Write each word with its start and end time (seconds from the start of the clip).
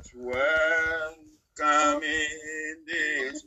art 0.00 0.08
welcome 0.14 2.02
in 2.02 2.76
this 2.86 3.42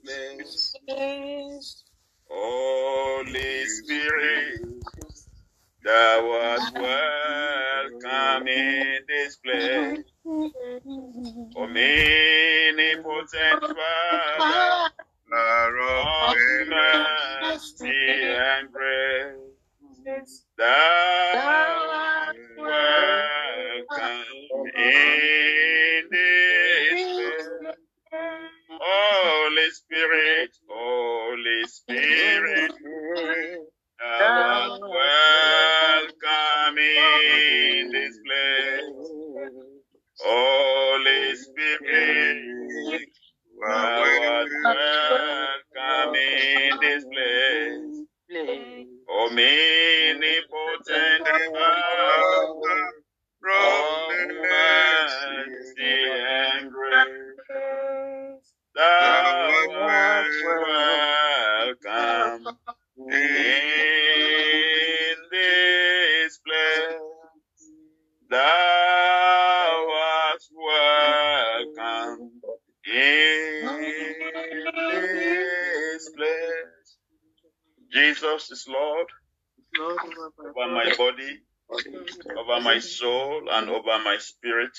place. 0.85 1.83
Holy 2.29 3.65
Spirit, 3.65 4.61
thou 5.83 6.31
art 6.31 6.73
welcome 6.75 8.47
in 8.47 8.99
this 9.07 9.37
place. 9.37 10.05
Omnipotent 11.55 12.13
Father, 14.37 14.91
of 15.81 16.35
mercy 16.69 18.11
and 18.21 18.71
grace, 18.71 20.45
thou 20.57 21.92
Jesus 78.23 78.51
is 78.51 78.65
Lord 78.69 79.07
over 80.45 80.73
my 80.73 80.85
body, 80.97 81.39
over 82.37 82.61
my 82.61 82.79
soul, 82.79 83.43
and 83.51 83.69
over 83.69 83.99
my 84.03 84.17
spirit. 84.19 84.77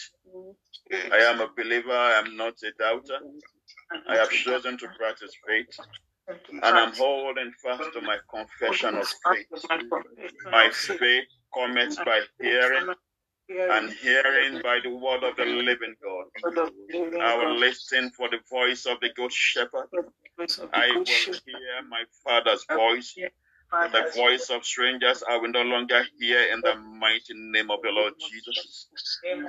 I 1.13 1.19
am 1.19 1.41
a 1.41 1.49
believer, 1.57 1.93
I 1.93 2.21
am 2.21 2.37
not 2.37 2.55
a 2.65 2.73
doubter. 2.79 3.21
I 4.09 4.17
have 4.17 4.31
chosen 4.31 4.79
to 4.79 4.89
practice 4.99 5.33
faith, 5.49 5.69
and 6.63 6.79
I'm 6.79 6.95
holding 6.95 7.53
fast 7.63 7.93
to 7.95 8.03
my 8.03 8.19
confession 8.31 8.97
of 8.97 9.09
faith. 9.29 9.47
My 10.53 10.71
faith 10.71 11.25
cometh 11.55 12.05
by 12.05 12.23
hearing, 12.41 12.89
and 13.71 13.91
hearing 13.93 14.61
by 14.63 14.81
the 14.85 14.91
word 14.91 15.25
of 15.25 15.37
the 15.37 15.47
living 15.47 15.97
God. 16.03 16.27
I 17.21 17.37
will 17.37 17.57
listen 17.59 18.11
for 18.13 18.31
the 18.31 18.39
voice 18.51 18.87
of 18.87 19.01
the 19.01 19.11
good 19.17 19.33
shepherd. 19.33 19.89
I 20.73 20.89
will 20.97 21.05
hear 21.47 21.83
my 21.89 22.05
father's 22.25 22.67
voice. 22.73 23.19
And 23.73 23.93
the 23.93 24.05
voice 24.15 24.51
of 24.51 24.65
strangers 24.65 25.23
I 25.29 25.37
will 25.39 25.51
no 25.51 25.63
longer 25.63 26.05
hear 26.19 26.43
in 26.53 26.63
the 26.63 26.77
mighty 26.77 27.35
name 27.35 27.71
of 27.71 27.81
the 27.83 27.91
Lord 27.91 28.15
Jesus. 28.21 28.89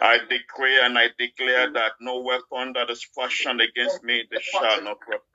I 0.02 0.20
decree 0.30 0.80
and 0.82 0.98
I 0.98 1.10
declare 1.20 1.72
that 1.73 1.94
no 2.02 2.22
weapon 2.22 2.73
that 2.73 2.90
is 2.90 3.06
fashioned 3.16 3.62
against 3.62 4.04
me 4.04 4.23
shall 4.42 4.82
not 4.82 5.00
prosper. 5.02 5.34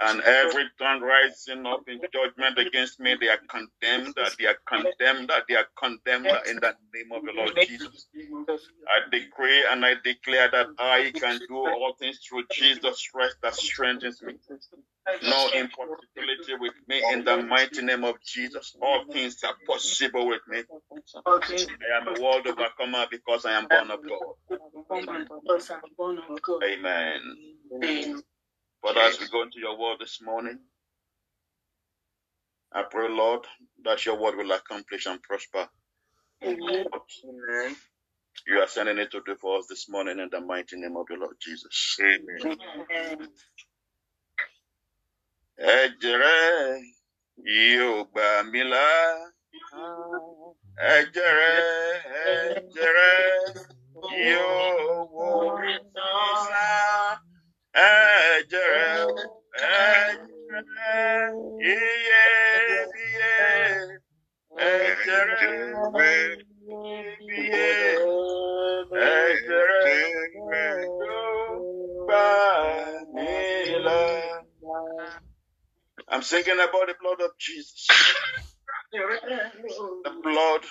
And 0.00 0.20
every 0.22 0.64
tongue 0.78 1.00
rising 1.00 1.66
up 1.66 1.88
in 1.88 2.00
judgment 2.12 2.58
against 2.58 3.00
me, 3.00 3.16
they 3.20 3.28
are 3.28 3.40
condemned, 3.48 4.14
they 4.38 4.46
are 4.46 4.58
condemned, 4.66 5.30
they 5.48 5.54
are 5.56 5.66
condemned 5.78 6.26
in 6.48 6.56
the 6.56 6.74
name 6.94 7.12
of 7.12 7.24
the 7.24 7.32
Lord 7.32 7.54
Jesus. 7.56 8.08
I 8.88 9.10
decree 9.10 9.64
and 9.70 9.84
I 9.84 9.94
declare 10.04 10.50
that 10.50 10.66
I 10.78 11.12
can 11.16 11.38
do 11.48 11.56
all 11.56 11.94
things 11.98 12.20
through 12.28 12.44
Jesus 12.52 13.06
Christ 13.12 13.36
that 13.42 13.54
strengthens 13.54 14.22
me. 14.22 14.34
No 15.22 15.48
impossibility 15.54 16.54
with 16.60 16.74
me 16.88 17.02
in 17.12 17.24
the 17.24 17.38
mighty 17.38 17.82
name 17.82 18.04
of 18.04 18.16
Jesus. 18.22 18.76
All 18.82 19.04
things 19.12 19.42
are 19.44 19.54
possible 19.66 20.26
with 20.28 20.42
me. 20.48 20.62
I 21.26 21.98
am 22.00 22.08
a 22.08 22.20
world 22.22 22.46
overcomer 22.46 23.06
because 23.10 23.44
I 23.46 23.52
am 23.52 23.66
born 23.68 23.90
of 23.90 24.00
God. 24.06 24.34
Amen. 26.64 27.38
But 28.86 28.98
as 28.98 29.20
we 29.20 29.28
go 29.28 29.42
into 29.42 29.58
your 29.60 29.78
word 29.78 29.98
this 30.00 30.20
morning, 30.22 30.60
I 32.72 32.84
pray, 32.90 33.08
Lord, 33.10 33.46
that 33.84 34.06
your 34.06 34.16
word 34.18 34.36
will 34.36 34.52
accomplish 34.52 35.06
and 35.06 35.22
prosper. 35.22 35.68
Amen. 36.44 37.76
You 38.46 38.60
are 38.60 38.68
sending 38.68 38.98
it 38.98 39.10
to 39.12 39.22
do 39.26 39.36
for 39.40 39.58
us 39.58 39.66
this 39.68 39.88
morning 39.88 40.20
in 40.20 40.28
the 40.30 40.40
mighty 40.40 40.76
name 40.76 40.96
of 40.96 41.06
the 41.08 41.16
Lord 41.16 41.36
Jesus. 41.42 41.98
Amen. 42.00 42.58
Ẹ̀jẹ̀ 45.76 46.16
rẹ̀ 46.22 46.82
yóò 47.76 48.04
gbà 48.12 48.28
mí 48.52 48.62
là. 48.72 48.88
Ẹ̀jẹ̀ 50.94 51.30
rẹ̀, 51.38 52.02
ẹ̀jẹ̀ 52.26 52.90
rẹ̀ 52.98 53.30
yóò 54.30 54.60
wò 55.14 55.28
mí 55.60 55.74
sàn. 55.94 57.05
Ẹ̀jẹ̀ 57.76 58.68
ẹ̀jẹ̀ 59.54 60.16
rẹ̀ 60.52 61.32
iyebíye. 61.72 63.34
Ẹ̀jẹ̀ 64.68 65.22
rẹ̀. 65.30 65.50
Ẹ̀jẹ̀ 70.62 70.86
gbà 72.06 72.24
mí. 73.14 73.30
I'm 76.08 76.22
thinking 76.22 76.60
about 76.60 76.86
the 76.88 76.94
blood 77.00 77.20
of 77.22 77.32
Jesus. 77.38 77.88
The 78.92 80.20
blood 80.22 80.64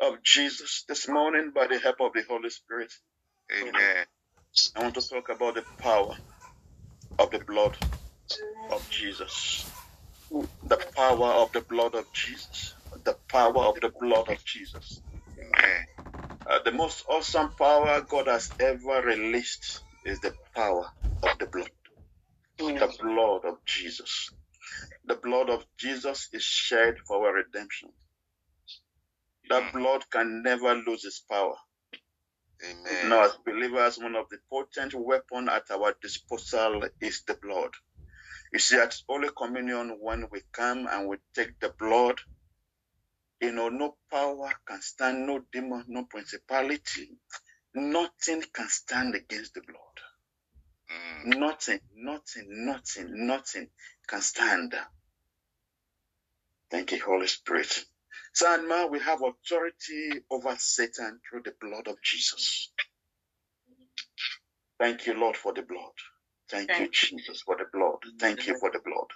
of 0.00 0.22
Jesus 0.24 0.84
this 0.88 1.08
morning 1.08 1.52
by 1.54 1.66
the 1.68 1.78
help 1.78 2.00
of 2.00 2.12
the 2.14 2.22
Holy 2.28 2.50
Spirit. 2.50 2.92
Amen. 3.52 4.06
I 4.76 4.82
want 4.82 4.94
to 4.96 5.02
talk 5.08 5.28
about 5.30 5.54
the 5.56 5.64
power 5.78 6.16
of 7.20 7.30
the 7.32 7.40
blood 7.46 7.76
of 8.70 8.82
Jesus. 8.90 9.68
The 10.68 10.78
power 10.96 11.32
of 11.42 11.52
the 11.52 11.62
blood 11.68 11.94
of 11.94 12.06
Jesus. 12.12 12.74
The 13.04 13.16
power 13.30 13.64
of 13.64 13.80
the 13.80 13.92
blood 14.00 14.28
of 14.30 14.44
Jesus. 14.46 15.02
Uh, 16.50 16.60
the 16.64 16.72
most 16.72 17.04
awesome 17.08 17.50
power 17.58 18.02
God 18.02 18.28
has 18.28 18.52
ever 18.60 19.02
released 19.06 19.84
is 20.04 20.20
the 20.20 20.34
power 20.56 20.86
of 21.22 21.30
the 21.40 21.48
blood. 21.52 21.70
The 22.80 22.92
blood 23.00 23.44
of 23.46 23.58
Jesus. 23.66 24.30
The 25.04 25.16
blood 25.16 25.50
of 25.50 25.66
Jesus 25.78 26.28
is 26.32 26.44
shed 26.44 26.96
for 27.08 27.26
our 27.28 27.34
redemption. 27.34 27.90
That 29.50 29.72
blood 29.72 30.04
can 30.12 30.42
never 30.42 30.74
lose 30.76 31.04
its 31.04 31.20
power. 31.30 31.56
Amen. 32.64 33.08
Now, 33.08 33.24
as 33.24 33.36
believers, 33.44 33.98
one 33.98 34.16
of 34.16 34.28
the 34.30 34.38
potent 34.50 34.94
weapons 34.94 35.48
at 35.50 35.70
our 35.70 35.94
disposal 36.02 36.84
is 37.00 37.22
the 37.22 37.34
blood. 37.34 37.70
You 38.52 38.58
see, 38.58 38.76
at 38.78 38.96
Holy 39.08 39.28
Communion, 39.36 39.96
when 40.00 40.26
we 40.30 40.42
come 40.52 40.88
and 40.90 41.08
we 41.08 41.16
take 41.34 41.58
the 41.60 41.72
blood, 41.78 42.20
you 43.40 43.52
know, 43.52 43.68
no 43.68 43.96
power 44.10 44.50
can 44.66 44.82
stand, 44.82 45.26
no 45.26 45.40
demon, 45.52 45.84
no 45.88 46.04
principality, 46.04 47.16
nothing 47.74 48.42
can 48.52 48.68
stand 48.68 49.14
against 49.14 49.54
the 49.54 49.62
blood. 49.62 50.00
Mm. 50.92 51.38
Nothing, 51.38 51.80
nothing, 51.94 52.46
nothing, 52.48 53.26
nothing 53.26 53.68
can 54.06 54.20
stand. 54.20 54.74
Thank 56.70 56.92
you, 56.92 57.00
Holy 57.02 57.26
Spirit. 57.28 57.84
So, 58.32 58.56
now 58.68 58.86
we 58.88 59.00
have 59.00 59.20
authority 59.22 60.22
over 60.30 60.56
Satan 60.58 61.20
through 61.28 61.42
the 61.44 61.54
blood 61.60 61.88
of 61.88 61.96
Jesus. 62.02 62.72
Thank 64.78 65.06
you, 65.06 65.14
Lord, 65.14 65.36
for 65.36 65.52
the 65.52 65.62
blood. 65.62 65.92
Thank, 66.50 66.70
you, 66.78 66.90
Jesus, 66.92 67.42
for 67.42 67.56
the 67.56 67.66
blood. 67.72 67.98
Thank 68.20 68.46
you 68.46 68.58
for 68.58 68.70
the 68.72 68.80
blood. 68.80 69.08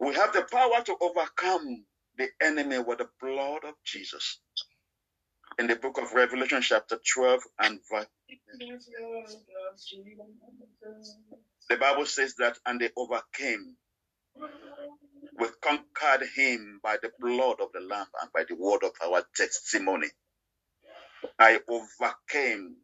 We 0.00 0.14
have 0.14 0.32
the 0.32 0.42
power 0.50 0.82
to 0.84 0.96
overcome 1.00 1.84
the 2.18 2.28
enemy 2.42 2.78
with 2.78 2.98
the 2.98 3.08
blood 3.20 3.64
of 3.64 3.74
Jesus. 3.84 4.40
In 5.58 5.66
the 5.68 5.76
book 5.76 5.98
of 5.98 6.12
Revelation, 6.14 6.62
chapter 6.62 6.98
12 7.14 7.42
and 7.60 7.80
verse 7.90 8.06
the 11.68 11.76
Bible 11.76 12.06
says 12.06 12.34
that, 12.38 12.58
and 12.66 12.80
they 12.80 12.90
overcame. 12.96 13.76
We 15.38 15.48
conquered 15.62 16.28
him 16.36 16.80
by 16.82 16.98
the 17.02 17.10
blood 17.20 17.60
of 17.60 17.72
the 17.74 17.80
Lamb 17.80 18.06
and 18.22 18.32
by 18.32 18.44
the 18.48 18.56
word 18.56 18.84
of 18.84 18.92
our 19.04 19.24
testimony. 19.36 20.08
I 21.38 21.60
overcame 21.68 22.76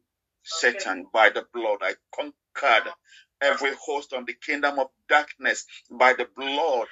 Satan 0.43 1.07
by 1.13 1.29
the 1.31 1.45
blood. 1.53 1.79
I 1.83 1.93
conquered 2.15 2.93
every 3.41 3.73
host 3.85 4.13
of 4.13 4.25
the 4.27 4.35
kingdom 4.35 4.79
of 4.79 4.89
darkness 5.09 5.65
by 5.91 6.13
the 6.13 6.27
blood 6.37 6.87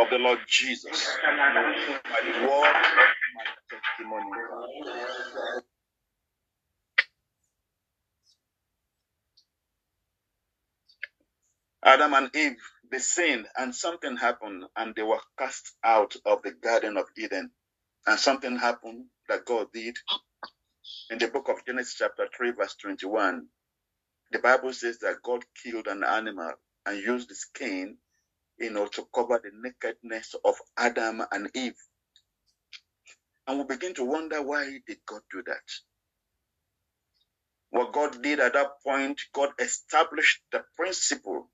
of 0.00 0.10
the 0.10 0.18
Lord 0.18 0.40
Jesus. 0.48 1.08
By 2.04 2.20
the 2.24 2.40
word 2.46 2.76
of 2.76 2.96
my 3.36 3.44
testimony. 3.70 4.30
Adam 11.84 12.14
and 12.14 12.36
Eve, 12.36 12.56
they 12.92 13.00
sinned 13.00 13.48
and 13.58 13.74
something 13.74 14.18
happened 14.18 14.64
and 14.76 14.94
they 14.96 15.02
were 15.02 15.20
cast 15.38 15.74
out 15.84 16.16
of 16.26 16.42
the 16.44 16.52
Garden 16.52 16.98
of 16.98 17.06
Eden. 17.18 17.52
And 18.06 18.18
something 18.20 18.56
happened 18.58 19.06
that 19.28 19.46
God 19.46 19.68
did. 19.74 19.96
In 21.10 21.18
the 21.18 21.28
book 21.28 21.48
of 21.48 21.64
Genesis, 21.66 21.96
chapter 21.98 22.28
3, 22.36 22.52
verse 22.52 22.76
21, 22.82 23.46
the 24.32 24.40
Bible 24.40 24.72
says 24.72 24.98
that 25.00 25.22
God 25.24 25.44
killed 25.64 25.88
an 25.88 26.04
animal 26.04 26.52
and 26.86 26.98
used 26.98 27.30
the 27.30 27.36
skin, 27.36 27.98
you 28.58 28.70
know, 28.72 28.86
to 28.88 29.06
cover 29.14 29.40
the 29.42 29.50
nakedness 29.54 30.34
of 30.44 30.56
Adam 30.78 31.22
and 31.32 31.50
Eve. 31.54 31.76
And 33.48 33.58
we 33.60 33.64
begin 33.66 33.94
to 33.96 34.04
wonder 34.04 34.42
why 34.42 34.78
did 34.86 34.98
God 35.06 35.22
do 35.32 35.42
that? 35.46 35.62
What 37.70 37.92
God 37.92 38.22
did 38.22 38.40
at 38.40 38.54
that 38.54 38.82
point, 38.84 39.20
God 39.34 39.50
established 39.60 40.42
the 40.52 40.64
principle 40.76 41.50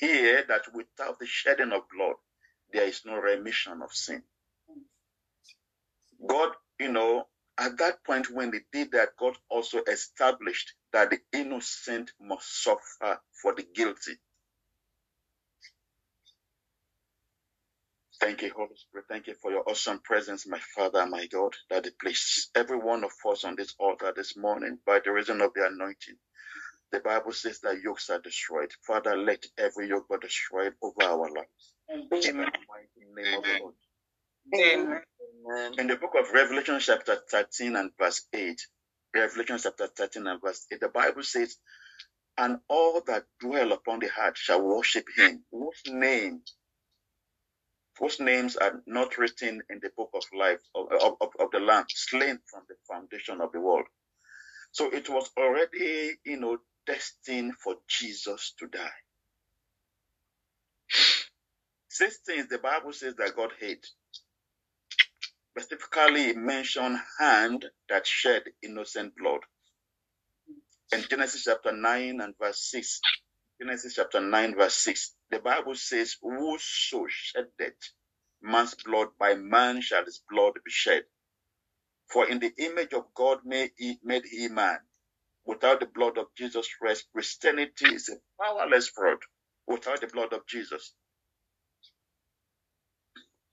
here 0.00 0.44
that 0.48 0.74
without 0.74 1.18
the 1.20 1.26
shedding 1.26 1.72
of 1.72 1.82
blood, 1.96 2.16
there 2.72 2.86
is 2.86 3.02
no 3.06 3.16
remission 3.16 3.82
of 3.82 3.92
sin. 3.92 4.22
God, 6.26 6.50
you 6.80 6.92
know, 6.92 7.26
at 7.58 7.78
that 7.78 8.04
point 8.04 8.30
when 8.32 8.50
they 8.52 8.60
did 8.72 8.92
that, 8.92 9.10
God 9.18 9.36
also 9.50 9.80
established 9.88 10.74
that 10.92 11.10
the 11.10 11.20
innocent 11.32 12.12
must 12.20 12.62
suffer 12.64 13.20
for 13.42 13.54
the 13.54 13.64
guilty. 13.74 14.14
Thank 18.20 18.42
you, 18.42 18.52
Holy 18.56 18.76
Spirit. 18.76 19.06
Thank 19.08 19.28
you 19.28 19.34
for 19.42 19.50
your 19.52 19.68
awesome 19.68 20.00
presence, 20.00 20.46
my 20.46 20.60
Father, 20.76 21.06
my 21.06 21.26
God, 21.26 21.54
that 21.70 21.86
it 21.86 21.98
placed 22.00 22.50
every 22.56 22.78
one 22.78 23.04
of 23.04 23.12
us 23.30 23.44
on 23.44 23.56
this 23.56 23.74
altar 23.78 24.12
this 24.16 24.36
morning 24.36 24.78
by 24.86 25.00
the 25.04 25.12
reason 25.12 25.40
of 25.42 25.52
the 25.54 25.66
anointing. 25.66 26.16
The 26.92 27.00
Bible 27.00 27.32
says 27.32 27.60
that 27.60 27.80
yokes 27.82 28.10
are 28.10 28.20
destroyed. 28.20 28.70
Father, 28.86 29.16
let 29.16 29.44
every 29.58 29.88
yoke 29.88 30.08
be 30.08 30.16
destroyed 30.20 30.74
over 30.82 31.02
our 31.02 31.30
lives. 31.30 31.74
Amen. 31.90 32.06
In 32.12 32.36
the 32.36 32.50
mighty 32.68 33.06
name 33.14 33.38
of 33.38 33.44
the 33.44 33.58
Lord. 33.60 33.74
Amen. 34.54 35.74
In 35.78 35.86
the 35.86 35.96
book 35.96 36.12
of 36.18 36.32
Revelation, 36.32 36.78
chapter 36.80 37.18
13 37.30 37.76
and 37.76 37.90
verse 37.98 38.26
8, 38.34 38.60
Revelation 39.14 39.58
chapter 39.62 39.86
13 39.86 40.26
and 40.26 40.40
verse 40.40 40.66
8, 40.72 40.80
the 40.80 40.88
Bible 40.88 41.22
says, 41.22 41.56
And 42.38 42.60
all 42.68 43.02
that 43.06 43.24
dwell 43.40 43.72
upon 43.72 44.00
the 44.00 44.10
earth 44.18 44.38
shall 44.38 44.62
worship 44.62 45.06
him, 45.16 45.44
whose 45.52 45.82
name 45.86 46.42
whose 47.98 48.20
names 48.20 48.56
are 48.56 48.82
not 48.86 49.18
written 49.18 49.60
in 49.70 49.80
the 49.82 49.90
book 49.96 50.10
of 50.14 50.22
life 50.36 50.60
of, 50.74 50.86
of, 50.92 51.28
of, 51.40 51.50
the 51.52 51.58
Lamb, 51.58 51.84
slain 51.88 52.38
from 52.46 52.62
the 52.68 52.76
foundation 52.88 53.40
of 53.40 53.52
the 53.52 53.60
world. 53.60 53.86
So 54.72 54.90
it 54.90 55.08
was 55.08 55.30
already, 55.36 56.14
you 56.24 56.38
know, 56.38 56.58
destined 56.88 57.54
for 57.62 57.76
Jesus 57.88 58.54
to 58.60 58.68
die. 58.68 58.90
Six 61.90 62.18
things 62.26 62.48
the 62.48 62.58
Bible 62.58 62.92
says 62.92 63.16
that 63.16 63.36
God 63.36 63.52
hates 63.60 63.94
specifically 65.56 66.34
mention 66.34 67.00
hand 67.18 67.66
that 67.88 68.06
shed 68.06 68.42
innocent 68.62 69.14
blood. 69.16 69.40
In 70.92 71.02
Genesis 71.10 71.44
chapter 71.44 71.72
9 71.72 72.20
and 72.20 72.34
verse 72.40 72.60
6, 72.70 73.00
Genesis 73.60 73.94
chapter 73.94 74.20
9 74.20 74.56
verse 74.56 74.74
6, 74.76 75.14
the 75.30 75.40
Bible 75.40 75.74
says, 75.76 76.16
Whoso 76.22 77.06
shedded 77.08 77.74
man's 78.42 78.74
blood, 78.76 79.08
by 79.18 79.34
man 79.34 79.82
shall 79.82 80.04
his 80.04 80.22
blood 80.30 80.54
be 80.64 80.70
shed. 80.70 81.04
For 82.10 82.28
in 82.28 82.40
the 82.40 82.52
image 82.58 82.94
of 82.94 83.06
God 83.14 83.40
made 83.44 83.72
he, 83.76 83.98
made 84.04 84.24
he 84.30 84.48
man. 84.48 84.78
Without 85.48 85.80
the 85.80 85.88
blood 85.88 86.18
of 86.18 86.28
Jesus 86.38 86.68
Christ, 86.80 87.06
Christianity 87.14 87.88
is 87.96 88.10
a 88.10 88.44
powerless 88.44 88.90
fraud 88.90 89.18
without 89.68 90.02
the 90.02 90.08
blood 90.08 90.34
of 90.34 90.46
Jesus. 90.48 90.94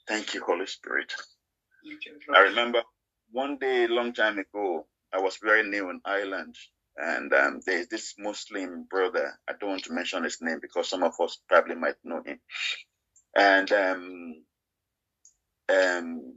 Thank 0.08 0.34
you, 0.36 0.44
Holy 0.46 0.68
Spirit. 0.68 1.14
I 2.36 2.42
remember 2.42 2.84
one 3.32 3.58
day, 3.60 3.86
a 3.86 3.90
long 3.90 4.14
time 4.14 4.40
ago, 4.40 4.88
I 5.14 5.22
was 5.22 5.38
very 5.44 5.68
new 5.70 5.90
in 5.92 6.02
Ireland, 6.06 6.56
and 6.98 7.34
um, 7.34 7.62
there's 7.66 7.88
this 7.90 8.16
Muslim 8.20 8.88
brother. 8.90 9.40
I 9.50 9.54
don't 9.60 9.72
want 9.72 9.86
to 9.86 9.94
mention 9.94 10.24
his 10.26 10.42
name 10.42 10.60
because 10.62 10.90
some 10.90 11.04
of 11.04 11.14
us 11.22 11.40
probably 11.50 11.76
might 11.76 11.96
know 12.04 12.24
him. 12.26 12.40
And 13.36 13.72
um, 13.74 14.44
um, 15.70 16.36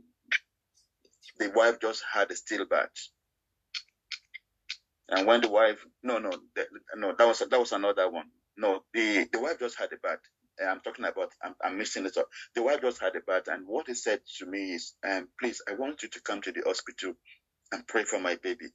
the 1.39 1.51
wife 1.55 1.81
just 1.81 2.05
had 2.13 2.31
a 2.31 2.35
stillbirth. 2.35 3.09
And 5.11 5.27
when 5.27 5.41
the 5.43 5.49
wife, 5.51 5.85
no, 6.03 6.19
no, 6.19 6.31
the, 6.57 6.67
no, 6.97 7.15
that 7.19 7.27
was 7.27 7.41
that 7.41 7.61
was 7.61 7.73
another 7.73 8.11
one. 8.11 8.27
No, 8.57 8.83
the 8.95 9.29
the 9.33 9.41
wife 9.41 9.59
just 9.61 9.79
had 9.79 9.93
a 9.93 9.97
birth, 9.99 10.21
I'm 10.67 10.81
talking 10.81 11.05
about, 11.07 11.33
I'm, 11.43 11.55
I'm 11.65 11.79
missing 11.79 12.07
it 12.07 12.17
up. 12.19 12.29
The 12.55 12.63
wife 12.63 12.83
just 12.83 13.01
had 13.01 13.17
a 13.17 13.21
birth, 13.21 13.49
and 13.49 13.67
what 13.69 13.89
he 13.89 13.95
said 13.95 14.21
to 14.39 14.47
me 14.47 14.73
is, 14.75 14.95
um, 15.09 15.29
please, 15.41 15.63
I 15.69 15.75
want 15.75 16.03
you 16.03 16.11
to 16.11 16.23
come 16.23 16.43
to 16.43 16.53
the 16.53 16.63
hospital 16.67 17.15
and 17.73 17.87
pray 17.87 18.05
for 18.05 18.21
my 18.21 18.37
baby. 18.43 18.67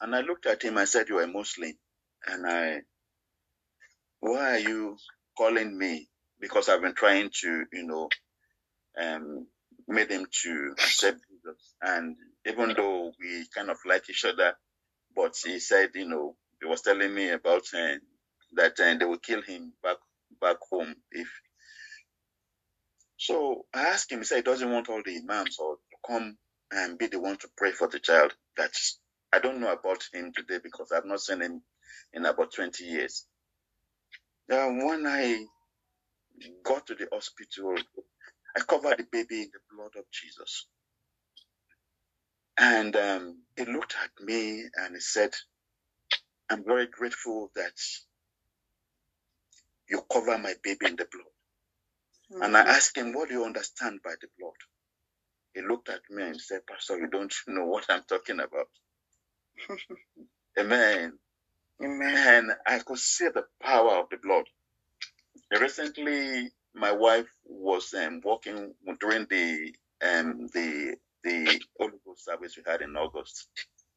And 0.00 0.14
I 0.16 0.22
looked 0.22 0.46
at 0.46 0.62
him, 0.62 0.78
I 0.78 0.84
said, 0.86 1.08
you're 1.08 1.22
a 1.22 1.28
Muslim. 1.28 1.72
And 2.26 2.46
I, 2.46 2.80
why 4.20 4.56
are 4.56 4.58
you 4.60 4.96
calling 5.38 5.76
me? 5.78 6.08
Because 6.40 6.68
I've 6.68 6.82
been 6.82 6.94
trying 6.94 7.30
to, 7.42 7.64
you 7.72 7.84
know, 7.86 8.08
um, 9.00 9.46
made 9.88 10.10
him 10.10 10.26
to 10.44 10.72
accept 10.78 11.18
Jesus. 11.30 11.74
And 11.82 12.16
even 12.46 12.74
though 12.76 13.12
we 13.20 13.46
kind 13.54 13.70
of 13.70 13.78
like 13.86 14.10
each 14.10 14.24
other, 14.24 14.54
but 15.16 15.36
he 15.44 15.60
said, 15.60 15.90
you 15.96 16.08
know, 16.08 16.36
he 16.62 16.68
was 16.68 16.82
telling 16.82 17.14
me 17.14 17.30
about 17.30 17.64
uh, 17.74 17.96
that 18.54 18.80
uh, 18.80 18.94
they 18.98 19.06
will 19.06 19.18
kill 19.18 19.42
him 19.42 19.74
back 19.82 19.98
back 20.42 20.58
home 20.70 20.94
if 21.12 21.28
so 23.18 23.66
I 23.74 23.82
asked 23.88 24.12
him, 24.12 24.20
he 24.20 24.24
said 24.24 24.38
he 24.38 24.42
doesn't 24.42 24.70
want 24.72 24.88
all 24.88 25.02
the 25.04 25.18
imams 25.18 25.58
or 25.60 25.76
to 25.76 25.96
come 26.06 26.36
and 26.72 26.98
be 26.98 27.06
the 27.08 27.20
one 27.20 27.36
to 27.38 27.48
pray 27.56 27.72
for 27.72 27.88
the 27.88 28.00
child. 28.00 28.34
That's 28.56 29.00
I 29.32 29.38
don't 29.40 29.60
know 29.60 29.72
about 29.72 30.04
him 30.12 30.32
today 30.36 30.58
because 30.62 30.92
I've 30.92 31.06
not 31.06 31.20
seen 31.20 31.42
him 31.42 31.62
in 32.12 32.26
about 32.26 32.52
20 32.54 32.84
years. 32.84 33.26
Then 34.48 34.84
when 34.86 35.06
I 35.06 35.44
got 36.64 36.86
to 36.88 36.94
the 36.96 37.08
hospital, 37.12 37.76
I 38.56 38.60
covered 38.60 38.98
the 38.98 39.06
baby 39.12 39.42
in 39.42 39.50
the 39.52 39.60
blood 39.76 39.92
of 39.98 40.04
Jesus. 40.12 40.66
And 42.58 42.96
um, 42.96 43.38
he 43.56 43.64
looked 43.64 43.94
at 44.02 44.24
me 44.24 44.64
and 44.76 44.94
he 44.94 45.00
said, 45.00 45.32
I'm 46.50 46.64
very 46.64 46.86
grateful 46.86 47.50
that 47.56 47.74
you 49.88 50.02
cover 50.12 50.38
my 50.38 50.54
baby 50.62 50.86
in 50.86 50.96
the 50.96 51.06
blood. 51.10 51.24
Mm-hmm. 52.32 52.42
And 52.42 52.56
I 52.56 52.60
asked 52.62 52.96
him, 52.96 53.12
What 53.12 53.28
do 53.28 53.34
you 53.34 53.44
understand 53.44 54.00
by 54.04 54.14
the 54.20 54.28
blood? 54.38 54.54
He 55.54 55.62
looked 55.62 55.88
at 55.88 56.02
me 56.10 56.22
and 56.24 56.40
said, 56.40 56.66
Pastor, 56.66 56.98
you 56.98 57.08
don't 57.08 57.34
know 57.48 57.66
what 57.66 57.86
I'm 57.88 58.02
talking 58.08 58.40
about. 58.40 58.68
Amen. 60.58 61.14
Amen. 61.82 62.16
And 62.28 62.52
I 62.66 62.78
could 62.80 62.98
see 62.98 63.28
the 63.34 63.44
power 63.62 63.96
of 64.00 64.06
the 64.10 64.18
blood. 64.18 64.44
Recently, 65.60 66.50
my 66.74 66.92
wife 66.92 67.28
was 67.44 67.94
um, 67.94 68.20
walking 68.24 68.74
during 69.00 69.26
the 69.30 69.74
um, 70.02 70.48
the 70.52 70.96
the 71.26 71.60
Holy 71.80 71.98
Ghost 72.06 72.24
service 72.26 72.56
we 72.56 72.64
had 72.66 72.82
in 72.82 72.96
August. 72.96 73.48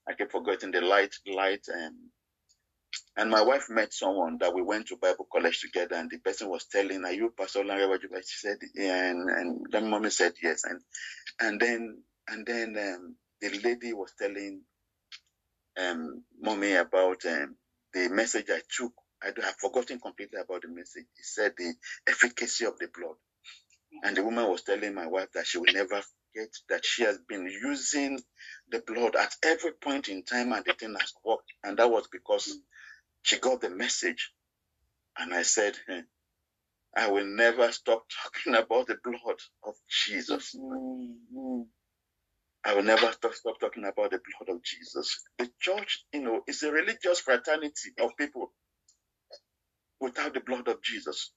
I 0.09 0.13
kept 0.13 0.33
forgetting 0.33 0.71
the 0.71 0.81
light 0.81 1.15
light 1.27 1.65
and 1.69 1.97
and 3.17 3.29
my 3.29 3.43
wife 3.43 3.69
met 3.69 3.93
someone 3.93 4.39
that 4.39 4.55
we 4.55 4.63
went 4.63 4.87
to 4.87 4.97
Bible 4.97 5.27
college 5.31 5.61
together, 5.61 5.95
and 5.97 6.09
the 6.09 6.17
person 6.19 6.49
was 6.49 6.65
telling, 6.65 7.05
"Are 7.05 7.13
you 7.13 7.31
Pastor 7.37 7.63
Larry 7.63 7.87
She 8.27 8.39
said, 8.47 8.57
yeah, 8.75 9.05
and 9.11 9.29
and 9.29 9.67
then 9.71 9.89
mommy 9.89 10.09
said 10.09 10.33
yes, 10.43 10.63
and 10.65 10.81
and 11.39 11.59
then 11.61 12.03
and 12.29 12.45
then 12.47 12.77
um, 12.77 13.15
the 13.41 13.59
lady 13.59 13.93
was 13.93 14.13
telling 14.19 14.61
um, 15.79 16.23
mommy 16.41 16.75
about 16.75 17.25
um, 17.25 17.55
the 17.93 18.09
message 18.09 18.47
I 18.49 18.61
took. 18.75 18.93
I 19.23 19.27
have 19.27 19.57
forgotten 19.57 19.99
completely 19.99 20.39
about 20.41 20.63
the 20.63 20.69
message. 20.69 21.05
He 21.17 21.23
said 21.23 21.53
the 21.57 21.73
efficacy 22.07 22.65
of 22.65 22.79
the 22.79 22.87
blood, 22.87 23.15
and 24.03 24.17
the 24.17 24.23
woman 24.23 24.49
was 24.49 24.63
telling 24.63 24.95
my 24.95 25.07
wife 25.07 25.29
that 25.35 25.47
she 25.47 25.59
will 25.59 25.73
never 25.73 26.01
forget 26.39 26.53
that 26.69 26.85
she 26.85 27.03
has 27.03 27.17
been 27.27 27.45
using 27.47 28.19
the 28.71 28.81
blood 28.85 29.15
at 29.15 29.35
every 29.43 29.71
point 29.73 30.09
in 30.09 30.23
time, 30.23 30.53
and 30.53 30.63
the 30.65 30.73
thing 30.73 30.95
has 30.99 31.13
worked, 31.23 31.51
and 31.63 31.77
that 31.77 31.89
was 31.91 32.07
because 32.11 32.57
she 33.23 33.39
got 33.39 33.61
the 33.61 33.69
message. 33.69 34.31
And 35.17 35.33
I 35.33 35.43
said, 35.43 35.75
hey, 35.87 36.01
I 36.95 37.11
will 37.11 37.25
never 37.25 37.71
stop 37.71 38.05
talking 38.23 38.55
about 38.55 38.87
the 38.87 38.97
blood 39.03 39.37
of 39.65 39.75
Jesus. 39.89 40.55
Mm-hmm. 40.55 41.61
I 42.65 42.75
will 42.75 42.83
never 42.83 43.11
stop, 43.11 43.33
stop 43.33 43.59
talking 43.59 43.85
about 43.85 44.11
the 44.11 44.19
blood 44.19 44.55
of 44.55 44.63
Jesus. 44.63 45.23
The 45.37 45.49
church, 45.59 46.05
you 46.13 46.21
know, 46.21 46.41
is 46.47 46.63
a 46.63 46.71
religious 46.71 47.19
fraternity 47.21 47.91
of 48.01 48.11
people 48.17 48.51
without 50.01 50.33
the 50.33 50.41
blood 50.41 50.67
of 50.67 50.81
Jesus. 50.83 51.31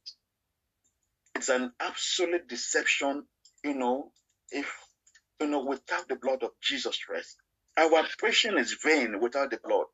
It's 1.34 1.48
an 1.48 1.72
absolute 1.80 2.48
deception, 2.48 3.24
you 3.64 3.74
know, 3.74 4.12
if, 4.50 4.72
you 5.42 5.48
know, 5.48 5.64
without 5.64 6.08
the 6.08 6.16
blood 6.16 6.42
of 6.42 6.50
Jesus 6.62 6.98
Christ. 7.04 7.36
Our 7.76 8.04
preaching 8.18 8.58
is 8.58 8.76
vain 8.84 9.20
without 9.20 9.50
the 9.50 9.58
blood. 9.62 9.86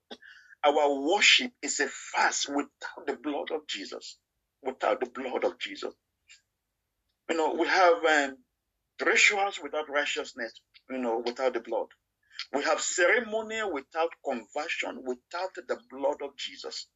Our 0.65 1.01
worship 1.01 1.53
is 1.63 1.81
a 1.81 1.89
fast 1.89 2.49
without 2.49 3.07
the 3.07 3.17
blood 3.17 3.51
of 3.53 3.67
Jesus. 3.69 4.19
Without 4.63 5.01
the 5.01 5.11
blood 5.11 5.45
of 5.45 5.59
Jesus. 5.59 5.95
You 7.31 7.37
know, 7.37 7.55
we 7.55 7.69
have 7.69 8.05
um, 8.05 8.39
rituals 9.05 9.61
without 9.63 9.89
righteousness, 9.89 10.53
you 10.91 10.99
know, 10.99 11.23
without 11.25 11.55
the 11.55 11.61
blood. 11.61 11.87
We 12.53 12.65
have 12.65 12.81
ceremony 12.81 13.61
without 13.73 14.11
conversion, 14.25 15.03
without 15.05 15.55
the 15.55 15.79
blood 15.91 16.23
of 16.23 16.37
Jesus. 16.37 16.89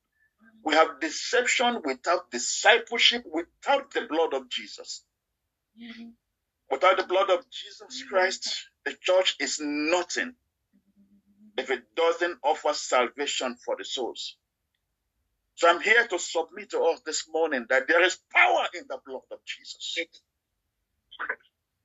We 0.64 0.74
have 0.74 1.00
deception 1.00 1.82
without 1.84 2.30
discipleship, 2.30 3.24
without 3.26 3.92
the 3.92 4.02
blood 4.08 4.34
of 4.34 4.48
Jesus. 4.50 5.04
Mm-hmm. 5.80 6.10
Without 6.72 6.98
the 6.98 7.04
blood 7.04 7.30
of 7.30 7.46
Jesus 7.50 8.04
Christ, 8.10 8.66
the 8.86 8.94
church 9.02 9.36
is 9.40 9.60
nothing 9.62 10.34
if 11.58 11.70
it 11.70 11.82
doesn't 11.96 12.38
offer 12.44 12.74
salvation 12.74 13.56
for 13.64 13.76
the 13.78 13.84
souls. 13.84 14.36
So 15.56 15.68
I'm 15.70 15.80
here 15.82 16.06
to 16.08 16.18
submit 16.18 16.70
to 16.70 16.80
us 16.82 17.00
this 17.06 17.26
morning 17.32 17.66
that 17.70 17.88
there 17.88 18.04
is 18.04 18.18
power 18.34 18.66
in 18.74 18.84
the 18.88 18.98
blood 19.06 19.22
of 19.32 19.38
Jesus. 19.46 19.96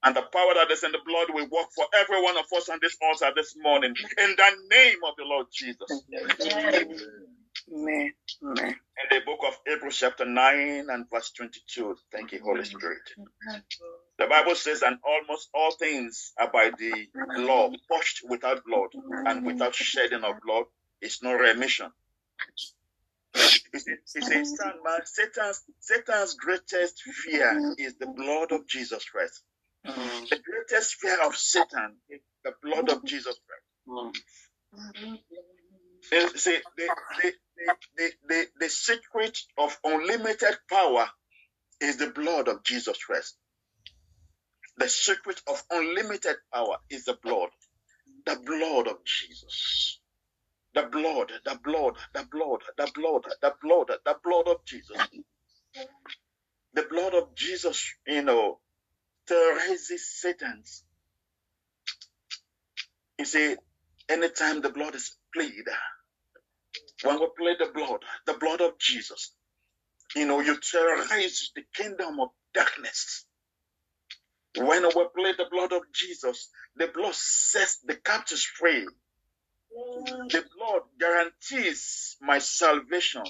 And 0.04 0.16
the 0.16 0.24
power 0.24 0.54
that 0.56 0.72
is 0.72 0.84
in 0.84 0.94
the 0.94 1.00
blood 1.06 1.28
will 1.32 1.50
work 1.50 1.68
for 1.76 1.86
every 1.96 2.22
one 2.24 2.38
of 2.38 2.46
us 2.58 2.70
on 2.70 2.80
this 2.82 2.98
altar 3.04 3.34
this 3.36 3.56
morning. 3.58 3.94
In 4.20 4.36
the 4.38 4.52
name 4.72 5.00
of 5.08 5.16
the 5.18 5.26
Lord 5.26 5.48
Jesus. 5.54 6.06
Amen. 6.16 6.34
Amen. 7.74 8.14
In 9.12 9.20
the 9.20 9.26
book 9.26 9.40
of 9.48 9.60
Hebrews, 9.68 9.98
chapter 9.98 10.26
9 10.26 10.88
and 10.90 11.06
verse 11.12 11.32
22. 11.32 11.98
Thank 12.12 12.34
you, 12.34 12.42
Holy 12.44 12.64
Spirit. 12.66 13.02
The 14.20 14.28
Bible 14.28 14.56
says, 14.56 14.82
and 14.82 14.98
almost 15.04 15.50
all 15.54 15.72
things 15.72 16.34
are 16.40 16.52
by 16.52 16.72
the 16.78 17.08
law, 17.38 17.70
washed 17.90 18.22
without 18.28 18.64
blood, 18.66 18.90
and 19.28 19.46
without 19.46 19.76
shedding 19.76 20.24
of 20.24 20.42
blood 20.42 20.66
is 21.02 21.22
no 21.22 21.34
remission. 21.34 21.92
You 23.74 23.80
see, 23.80 23.96
Satan's, 25.06 25.64
Satan's 25.80 26.34
greatest 26.36 27.02
fear 27.04 27.76
is 27.78 27.96
the 27.98 28.08
blood 28.08 28.52
of 28.52 28.68
Jesus 28.68 29.06
Christ. 29.06 29.44
The 29.86 30.40
greatest 30.44 30.96
fear 30.96 31.22
of 31.26 31.36
Satan 31.36 31.98
is 32.10 32.22
the 32.44 32.54
blood 32.64 32.90
of 32.90 33.06
Jesus 33.06 33.40
Christ. 33.48 34.24
See, 36.36 36.58
the, 36.78 36.88
the, 37.22 37.34
the, 37.98 38.12
the, 38.28 38.48
the 38.60 38.70
secret 38.70 39.38
of 39.58 39.78
unlimited 39.84 40.58
power 40.70 41.10
is 41.82 41.98
the 41.98 42.10
blood 42.10 42.48
of 42.48 42.64
Jesus 42.64 42.98
Christ. 43.04 43.38
The 44.78 44.90
secret 44.90 45.42
of 45.48 45.64
unlimited 45.72 46.38
power 46.54 46.78
is 46.90 47.06
the 47.06 47.18
blood. 47.24 47.50
The 48.26 48.38
blood 48.46 48.88
of 48.88 49.04
Jesus. 49.06 50.00
The 50.76 50.84
blood, 50.84 51.32
the 51.46 51.60
blood, 51.64 51.96
the 52.14 52.26
blood, 52.32 52.62
the 52.78 52.92
blood, 52.96 53.26
the 53.42 53.54
blood, 53.62 53.92
the 54.06 54.16
blood 54.24 54.48
of 54.48 54.66
Jesus. 54.66 54.98
The 56.74 56.84
blood 56.84 57.16
of 57.16 57.36
Jesus, 57.36 57.94
you 58.08 58.24
know, 58.24 58.60
terrorizes 59.28 60.08
Satan's. 60.22 60.84
You 63.20 63.26
see, 63.26 63.56
anytime 64.10 64.62
the 64.62 64.70
blood 64.72 64.96
is 64.96 65.18
played, 65.34 65.66
when 67.04 67.20
we 67.20 67.28
play 67.38 67.56
the 67.60 67.72
blood, 67.74 68.02
the 68.28 68.36
blood 68.36 68.62
of 68.62 68.80
Jesus, 68.80 69.34
you 70.16 70.26
know, 70.28 70.42
you 70.42 70.58
terrorize 70.60 71.52
the 71.56 71.64
kingdom 71.76 72.20
of 72.20 72.30
darkness. 72.54 73.26
When 74.58 74.84
we 74.84 75.08
play 75.16 75.34
the 75.38 75.48
blood 75.52 75.74
of 75.74 75.84
Jesus, 75.94 76.50
the 76.78 76.88
blood 76.88 77.16
sets 77.16 77.80
the 77.80 77.96
captives 77.96 78.44
free. 78.44 78.88
The 80.30 80.46
blood 80.58 80.82
guarantees 81.00 82.18
my 82.22 82.40
salvation 82.40 83.24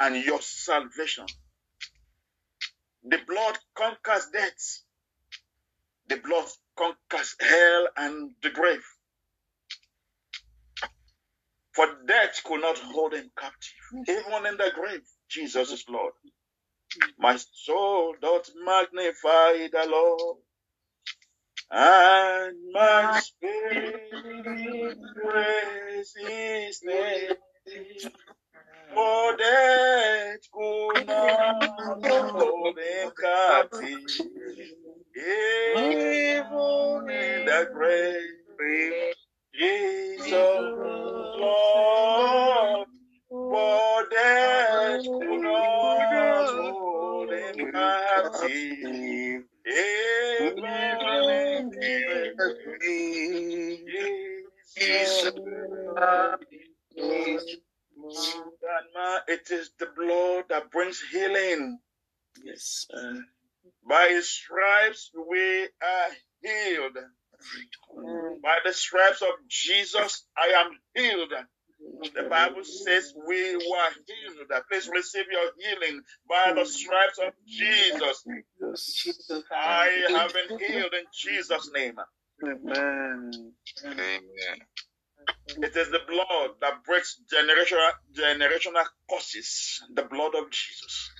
and 0.00 0.16
your 0.24 0.40
salvation. 0.42 1.26
The 3.04 3.18
blood 3.26 3.58
conquers 3.74 4.28
death. 4.32 4.80
The 6.08 6.16
blood 6.18 6.46
conquers 6.76 7.36
hell 7.40 7.88
and 7.96 8.32
the 8.42 8.50
grave. 8.50 8.84
For 11.74 11.86
death 12.06 12.42
could 12.44 12.60
not 12.62 12.78
hold 12.78 13.14
him 13.14 13.30
captive. 13.38 13.74
Even 14.08 14.46
in 14.46 14.56
the 14.56 14.72
grave, 14.74 15.02
Jesus 15.28 15.72
is 15.72 15.84
Lord. 15.88 16.12
My 17.18 17.36
soul 17.52 18.14
doth 18.22 18.50
magnify 18.64 19.68
the 19.72 19.86
Lord, 19.88 20.38
and 21.70 22.56
my 22.72 23.20
spirit 23.20 24.98
praise 25.22 26.14
his 26.18 26.82
name. 26.84 27.32
For 28.94 29.36
death 29.36 30.40
could 30.52 31.06
not 31.08 31.64
hold 32.04 32.78
him 32.78 33.12
captive, 33.20 34.10
even 35.16 37.10
in 37.10 37.46
the 37.46 37.68
grave. 37.72 39.14
Jesus, 39.54 40.32
Lord, 41.40 42.88
for 43.30 44.08
death 44.10 45.02
could 45.04 45.42
not 45.42 46.29
It 59.28 59.50
is 59.50 59.70
the 59.78 59.86
blood 59.96 60.44
that 60.50 60.70
brings 60.72 61.00
healing. 61.12 61.78
Yes, 62.44 62.86
sir. 62.90 63.22
By 63.88 64.08
his 64.10 64.28
stripes 64.28 65.10
we 65.14 65.64
are 65.64 66.10
healed. 66.42 66.98
By 68.42 68.58
the 68.64 68.72
stripes 68.72 69.22
of 69.22 69.28
Jesus, 69.48 70.24
I 70.36 70.48
am 70.64 70.72
healed. 70.94 71.32
The 72.14 72.24
Bible 72.28 72.64
says 72.64 73.14
we 73.26 73.56
were 73.56 73.90
healed. 74.06 74.50
Please 74.70 74.88
receive 74.88 75.26
your 75.30 75.50
healing 75.58 76.02
by 76.28 76.52
the 76.54 76.66
stripes 76.66 77.18
of 77.18 77.32
Jesus. 77.46 78.24
I 79.52 80.06
have 80.10 80.34
been 80.34 80.58
healed 80.58 80.94
in 80.94 81.04
Jesus' 81.14 81.70
name. 81.74 81.96
Amen. 82.44 83.54
Amen. 83.84 84.20
It 85.58 85.76
is 85.76 85.90
the 85.90 86.00
blood 86.08 86.50
that 86.60 86.84
breaks 86.84 87.20
generational 87.32 87.90
generational 88.14 88.84
curses. 89.10 89.82
The 89.94 90.04
blood 90.04 90.34
of 90.36 90.50
Jesus. 90.50 91.10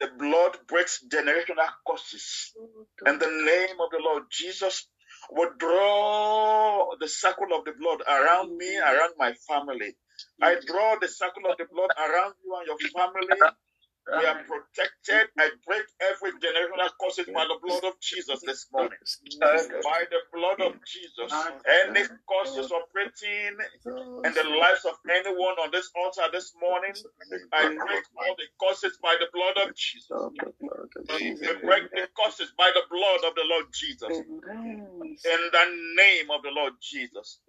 The 0.00 0.08
blood 0.18 0.58
breaks 0.68 1.04
generational 1.08 1.68
curses. 1.88 2.52
And 3.06 3.20
the 3.20 3.28
name 3.28 3.76
of 3.80 3.90
the 3.90 4.00
Lord 4.04 4.24
Jesus 4.30 4.88
will 5.34 5.50
draw 5.58 6.90
the 7.00 7.08
circle 7.08 7.48
of 7.56 7.64
the 7.64 7.72
blood 7.72 8.02
around 8.06 8.56
me, 8.56 8.76
mm. 8.76 8.82
around 8.82 9.14
my 9.18 9.32
family. 9.48 9.96
I 10.40 10.56
draw 10.66 10.96
the 11.00 11.08
circle 11.08 11.42
of 11.50 11.58
the 11.58 11.66
blood 11.72 11.90
around 11.98 12.34
you 12.44 12.54
and 12.56 12.66
your 12.66 12.78
family 12.90 13.26
we 14.14 14.26
are 14.26 14.38
protected. 14.46 15.28
I 15.38 15.50
break 15.66 15.84
every 16.00 16.32
generational 16.40 16.90
curses 17.00 17.28
by 17.34 17.44
the 17.48 17.58
blood 17.62 17.84
of 17.84 17.94
Jesus 18.00 18.42
this 18.46 18.66
morning. 18.72 18.98
By 19.82 20.04
the 20.10 20.20
blood 20.32 20.60
of 20.60 20.74
Jesus. 20.86 21.50
Any 21.68 22.04
curses 22.28 22.70
operating 22.72 23.58
in 24.24 24.34
the 24.34 24.44
lives 24.44 24.84
of 24.84 24.94
anyone 25.10 25.56
on 25.62 25.70
this 25.72 25.90
altar 25.96 26.28
this 26.32 26.52
morning, 26.60 26.94
I 27.52 27.66
break 27.80 28.04
all 28.16 28.34
the 28.38 28.48
curses 28.60 28.98
by 29.02 29.16
the 29.20 29.28
blood 29.32 29.66
of 29.68 29.74
Jesus. 29.76 30.28
We 31.42 31.54
break 31.64 31.84
the 31.94 32.08
curses 32.18 32.52
by 32.58 32.70
the 32.74 32.84
blood 32.90 33.28
of 33.30 33.34
the 33.36 33.44
Lord 33.48 33.66
Jesus. 33.74 34.22
In 35.24 35.40
the 35.52 35.66
name 35.96 36.30
of 36.30 36.42
the 36.42 36.50
Lord 36.50 36.74
Jesus. 36.82 37.40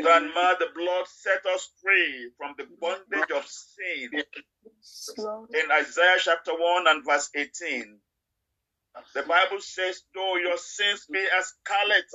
Grandma, 0.00 0.54
the 0.58 0.68
blood 0.74 1.06
set 1.08 1.44
us 1.54 1.70
free 1.82 2.30
from 2.38 2.54
the 2.58 2.66
bondage 2.80 3.30
of 3.36 3.46
sin. 3.46 4.10
In 5.54 5.70
Isaiah 5.72 6.16
chapter 6.18 6.52
1 6.52 6.86
and 6.88 7.04
verse 7.04 7.30
18, 7.34 7.98
the 9.14 9.22
Bible 9.22 9.60
says, 9.60 10.02
Though 10.14 10.36
your 10.36 10.58
sins 10.58 11.06
be 11.12 11.24
as 11.38 11.54
scarlet, 11.60 12.06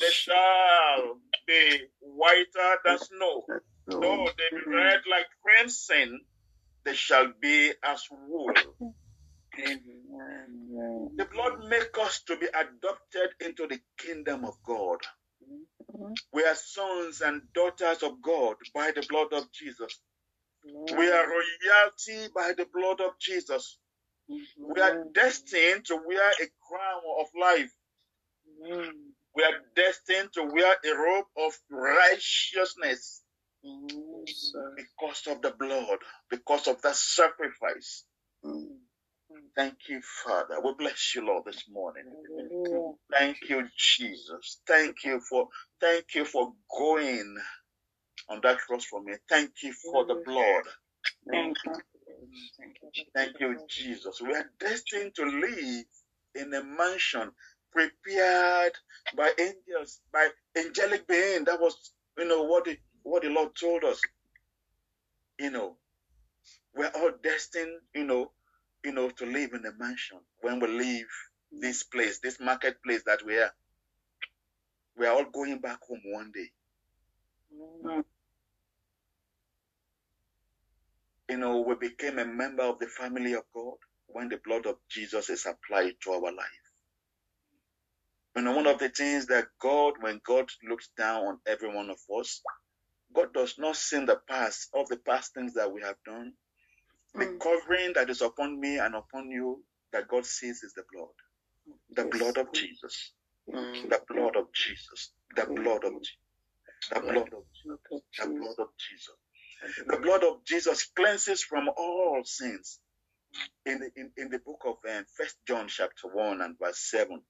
they 0.00 0.10
shall 0.10 1.18
be 1.46 1.80
whiter 2.00 2.78
than 2.84 2.98
snow. 2.98 3.44
Though 3.88 4.28
they 4.38 4.50
be 4.56 4.62
red 4.72 5.00
like 5.10 5.26
crimson, 5.42 6.20
they 6.84 6.94
shall 6.94 7.32
be 7.40 7.72
as 7.84 8.04
wool. 8.10 8.52
The 9.56 11.26
blood 11.32 11.68
makes 11.68 11.98
us 11.98 12.22
to 12.28 12.36
be 12.38 12.46
adopted 12.46 13.30
into 13.40 13.66
the 13.68 13.80
kingdom 13.98 14.44
of 14.44 14.54
God. 14.66 14.98
We 16.32 16.44
are 16.44 16.56
sons 16.56 17.22
and 17.22 17.42
daughters 17.54 18.02
of 18.02 18.22
God 18.22 18.56
by 18.74 18.92
the 18.94 19.04
blood 19.08 19.32
of 19.32 19.52
Jesus. 19.52 20.00
We 20.96 21.08
are 21.10 21.26
royalty 21.28 22.32
by 22.34 22.54
the 22.56 22.66
blood 22.74 23.00
of 23.00 23.18
Jesus. 23.20 23.78
We 24.74 24.80
are 24.82 24.96
destined 25.14 25.86
to 25.86 25.96
wear 26.06 26.30
a 26.30 26.48
crown 26.68 27.02
of 27.20 27.26
life. 27.40 27.72
We 29.36 29.44
are 29.44 29.60
destined 29.76 30.30
to 30.34 30.44
wear 30.44 30.76
a 30.84 30.96
robe 30.98 31.26
of 31.38 31.52
righteousness 31.70 33.22
because 34.76 35.22
of 35.28 35.42
the 35.42 35.52
blood, 35.52 35.98
because 36.30 36.68
of 36.68 36.82
that 36.82 36.96
sacrifice. 36.96 38.04
Thank 39.56 39.76
you, 39.88 40.00
Father. 40.24 40.60
We 40.64 40.74
bless 40.78 41.14
you, 41.14 41.26
Lord, 41.26 41.44
this 41.46 41.64
morning. 41.70 42.04
Thank 43.18 43.38
you, 43.50 43.68
Jesus. 43.78 44.60
Thank 44.68 45.04
you 45.04 45.20
for 45.20 45.48
thank 45.80 46.14
you 46.16 46.26
for 46.26 46.52
going 46.76 47.36
on 48.30 48.40
that 48.42 48.58
cross 48.60 48.84
for 48.84 49.02
me. 49.02 49.14
Thank 49.28 49.52
you 49.62 49.72
for 49.92 50.06
the 50.06 50.16
blood. 50.26 50.64
Thank 51.30 51.56
you. 51.66 51.72
Thank 53.14 53.40
you, 53.40 53.58
Jesus. 53.68 54.20
We 54.22 54.34
are 54.34 54.50
destined 54.60 55.14
to 55.16 55.24
live 55.26 55.84
in 56.36 56.54
a 56.54 56.64
mansion 56.64 57.32
prepared 57.72 58.72
by 59.16 59.32
angels, 59.38 60.00
by 60.12 60.28
angelic 60.56 61.08
being. 61.08 61.44
That 61.44 61.60
was, 61.60 61.92
you 62.18 62.26
know, 62.26 62.44
what 62.44 62.64
the 62.66 62.78
what 63.04 63.22
the 63.22 63.30
Lord 63.30 63.54
told 63.56 63.84
us. 63.84 64.00
You 65.40 65.50
know, 65.52 65.76
we're 66.76 66.92
all 66.96 67.12
destined, 67.22 67.80
you 67.94 68.04
know, 68.04 68.32
you 68.84 68.92
know, 68.92 69.10
to 69.10 69.26
live 69.26 69.52
in 69.54 69.66
a 69.66 69.72
mansion 69.78 70.18
when 70.42 70.60
we 70.60 70.68
leave 70.68 71.08
this 71.60 71.82
place, 71.82 72.18
this 72.18 72.40
marketplace 72.40 73.02
that 73.06 73.24
we 73.24 73.36
are. 73.38 73.52
We 74.96 75.06
are 75.06 75.14
all 75.14 75.24
going 75.24 75.58
back 75.58 75.78
home 75.86 76.02
one 76.04 76.30
day. 76.32 76.50
Mm-hmm. 77.54 78.00
You 81.30 81.36
know, 81.38 81.60
we 81.60 81.74
became 81.74 82.18
a 82.18 82.24
member 82.24 82.62
of 82.62 82.78
the 82.78 82.86
family 82.86 83.32
of 83.32 83.42
God 83.54 83.74
when 84.06 84.28
the 84.28 84.40
blood 84.44 84.66
of 84.66 84.76
Jesus 84.88 85.30
is 85.30 85.46
applied 85.46 85.94
to 86.02 86.12
our 86.12 86.32
life. 86.32 86.64
You 88.36 88.42
know, 88.42 88.54
one 88.54 88.66
of 88.66 88.78
the 88.78 88.88
things 88.88 89.26
that 89.26 89.46
God, 89.60 89.94
when 90.00 90.20
God 90.24 90.48
looks 90.68 90.88
down 90.98 91.24
on 91.24 91.38
every 91.46 91.74
one 91.74 91.88
of 91.88 91.98
us, 92.18 92.40
God 93.14 93.32
does 93.32 93.54
not 93.58 93.76
see 93.76 94.04
the 94.04 94.20
past 94.28 94.70
of 94.74 94.88
the 94.88 94.96
past 94.96 95.34
things 95.34 95.54
that 95.54 95.72
we 95.72 95.82
have 95.82 95.96
done. 96.04 96.32
The 97.14 97.26
mm. 97.26 97.40
covering 97.40 97.92
that 97.94 98.10
is 98.10 98.22
upon 98.22 98.58
me 98.60 98.78
and 98.78 98.96
upon 98.96 99.30
you 99.30 99.62
that 99.92 100.08
God 100.08 100.26
sees 100.26 100.64
is 100.64 100.74
the 100.74 100.82
blood. 100.92 101.14
The 101.96 102.04
blood 102.06 102.38
of 102.38 102.52
Jesus. 102.52 103.12
The 103.48 104.00
blood 104.08 104.36
of 104.36 104.52
Jesus. 104.54 105.12
The 105.36 105.46
blood 105.46 105.84
of 105.84 105.94
Jesus. 106.02 106.16
The 106.94 107.00
blood 107.00 107.30
of 107.32 107.44
Jesus. 107.54 107.80
The 108.18 108.26
blood 108.28 108.58
of 108.60 108.68
Jesus. 108.78 109.16
The 109.88 109.98
blood 109.98 110.24
of 110.24 110.44
Jesus 110.44 110.84
cleanses 110.96 111.42
from 111.44 111.68
all 111.76 112.22
sins. 112.24 112.80
In 113.66 113.80
the, 113.80 113.90
in, 113.96 114.10
in 114.18 114.30
the 114.30 114.40
book 114.40 114.62
of 114.66 114.76
um, 114.90 115.04
First 115.18 115.36
John 115.48 115.68
chapter 115.68 116.08
1 116.12 116.40
and 116.42 116.56
verse 116.60 116.78
7, 116.90 117.20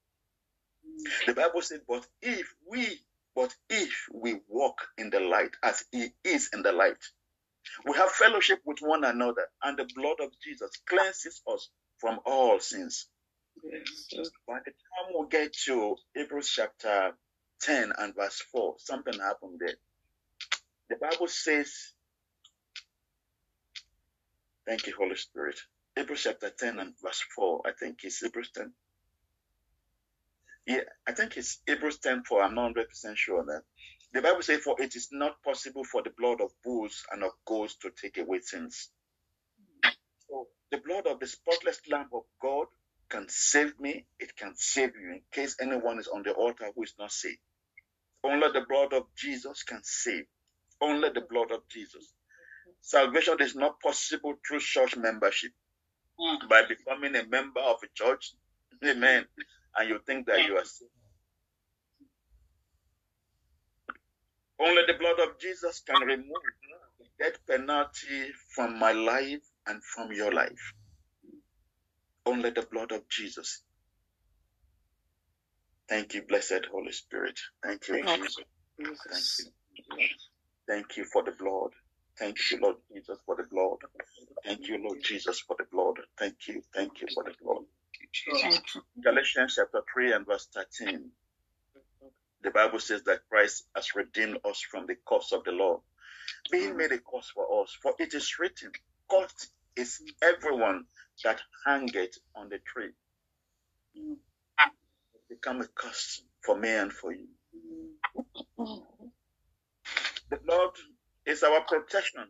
the 1.26 1.34
Bible 1.34 1.62
said, 1.62 1.80
But 1.88 2.06
if 2.22 2.54
we 2.70 3.00
but 3.36 3.54
if 3.70 4.06
we 4.14 4.36
walk 4.48 4.78
in 4.98 5.10
the 5.10 5.20
light 5.20 5.52
as 5.62 5.84
he 5.92 6.08
is 6.24 6.50
in 6.54 6.62
the 6.62 6.72
light, 6.72 7.02
we 7.86 7.96
have 7.96 8.10
fellowship 8.10 8.60
with 8.66 8.78
one 8.80 9.04
another, 9.04 9.46
and 9.64 9.78
the 9.78 9.88
blood 9.96 10.18
of 10.20 10.30
Jesus 10.44 10.70
cleanses 10.88 11.42
us 11.52 11.70
from 11.98 12.20
all 12.26 12.60
sins. 12.60 13.08
By 13.62 14.58
the 14.64 14.72
time 14.72 15.14
we 15.18 15.28
get 15.30 15.54
to 15.66 15.96
Hebrews 16.14 16.50
chapter 16.54 17.12
10 17.62 17.92
and 17.98 18.14
verse 18.14 18.42
4, 18.52 18.76
something 18.78 19.14
happened 19.20 19.60
there. 19.60 19.76
The 20.90 20.96
Bible 20.96 21.28
says, 21.28 21.72
Thank 24.66 24.86
you, 24.86 24.94
Holy 24.98 25.16
Spirit. 25.16 25.58
Hebrews 25.96 26.24
chapter 26.24 26.50
10 26.50 26.78
and 26.80 26.94
verse 27.02 27.22
4, 27.36 27.62
I 27.66 27.72
think 27.78 27.98
it's 28.04 28.20
Hebrews 28.20 28.50
10. 28.56 28.72
Yeah, 30.66 30.80
I 31.06 31.12
think 31.12 31.36
it's 31.36 31.60
Hebrews 31.66 31.98
10 31.98 32.24
4. 32.24 32.42
I'm 32.44 32.54
not 32.54 32.74
100% 32.76 33.16
sure 33.16 33.44
that. 33.46 33.62
The 34.14 34.22
Bible 34.22 34.42
says, 34.42 34.60
For 34.60 34.76
it 34.80 34.96
is 34.96 35.08
not 35.12 35.42
possible 35.44 35.84
for 35.84 36.02
the 36.02 36.12
blood 36.18 36.40
of 36.40 36.52
bulls 36.64 37.04
and 37.12 37.24
of 37.24 37.32
goats 37.46 37.76
to 37.82 37.90
take 38.00 38.18
away 38.18 38.40
sins. 38.42 38.90
So 40.28 40.48
the 40.72 40.78
blood 40.78 41.06
of 41.06 41.20
the 41.20 41.26
spotless 41.28 41.80
Lamb 41.90 42.10
of 42.14 42.22
God 42.42 42.66
can 43.14 43.26
save 43.28 43.78
me. 43.78 44.04
It 44.18 44.34
can 44.36 44.54
save 44.56 44.90
you 44.96 45.12
in 45.12 45.20
case 45.30 45.56
anyone 45.60 46.00
is 46.00 46.08
on 46.08 46.24
the 46.24 46.32
altar 46.32 46.66
who 46.74 46.82
is 46.82 46.94
not 46.98 47.12
saved. 47.12 47.38
Only 48.24 48.48
the 48.52 48.66
blood 48.68 48.92
of 48.92 49.04
Jesus 49.16 49.62
can 49.62 49.80
save. 49.84 50.24
Only 50.80 51.10
the 51.10 51.20
blood 51.20 51.52
of 51.52 51.60
Jesus. 51.70 52.12
Salvation 52.80 53.36
is 53.40 53.54
not 53.54 53.80
possible 53.80 54.34
through 54.46 54.58
church 54.58 54.96
membership 54.96 55.52
hmm. 56.18 56.48
by 56.48 56.62
becoming 56.66 57.14
a 57.14 57.24
member 57.28 57.60
of 57.60 57.76
a 57.84 57.86
church. 57.94 58.32
Amen. 58.84 59.24
And 59.76 59.88
you 59.88 60.00
think 60.06 60.26
that 60.26 60.44
you 60.44 60.56
are 60.56 60.64
saved. 60.64 60.90
Only 64.58 64.82
the 64.86 64.94
blood 64.94 65.20
of 65.20 65.38
Jesus 65.38 65.82
can 65.86 66.00
remove 66.00 66.42
the 66.98 67.24
death 67.24 67.38
penalty 67.46 68.32
from 68.54 68.78
my 68.78 68.92
life 68.92 69.42
and 69.66 69.82
from 69.84 70.12
your 70.12 70.32
life. 70.32 70.74
Only 72.26 72.50
the 72.50 72.66
blood 72.70 72.92
of 72.92 73.08
Jesus. 73.08 73.62
Thank 75.88 76.14
you, 76.14 76.22
blessed 76.22 76.66
Holy 76.72 76.92
Spirit. 76.92 77.38
Thank 77.62 77.88
you, 77.88 78.02
Jesus. 78.04 78.36
Thank 78.78 79.48
you. 79.98 80.06
Thank 80.66 80.96
you 80.96 81.04
for 81.12 81.22
the 81.22 81.32
blood. 81.32 81.70
Thank 82.18 82.38
you, 82.50 82.60
Lord 82.60 82.76
Jesus, 82.92 83.18
for 83.26 83.36
the 83.36 83.42
blood. 83.44 83.78
Thank 84.44 84.68
you, 84.68 84.78
Lord 84.82 84.98
Jesus, 85.02 85.40
for 85.40 85.56
the 85.58 85.66
blood. 85.70 85.96
Thank 86.18 86.36
you. 86.48 86.62
Thank 86.74 87.00
you 87.00 87.08
for 87.14 87.24
the 87.24 87.32
blood. 87.42 87.64
Galatians 89.02 89.54
chapter 89.56 89.82
3 89.92 90.12
and 90.12 90.26
verse 90.26 90.48
13. 90.54 91.10
The 92.42 92.50
Bible 92.50 92.78
says 92.78 93.02
that 93.04 93.28
Christ 93.28 93.64
has 93.74 93.94
redeemed 93.94 94.38
us 94.44 94.60
from 94.60 94.86
the 94.86 94.96
curse 95.06 95.32
of 95.32 95.44
the 95.44 95.52
law, 95.52 95.80
being 96.50 96.76
made 96.76 96.92
a 96.92 96.98
curse 96.98 97.30
for 97.34 97.62
us. 97.62 97.76
For 97.82 97.94
it 97.98 98.14
is 98.14 98.38
written, 98.38 98.70
Cursed 99.10 99.50
is 99.76 100.00
everyone 100.22 100.84
that 101.24 101.40
hangeth 101.66 102.18
on 102.36 102.48
the 102.48 102.58
tree. 102.58 102.90
Become 105.30 105.62
a 105.62 105.66
curse 105.68 106.22
for 106.44 106.58
me 106.58 106.70
and 106.70 106.92
for 106.92 107.12
you. 107.12 107.28
The 110.30 110.38
blood 110.38 110.72
is 111.26 111.42
our 111.44 111.62
protection. 111.62 112.24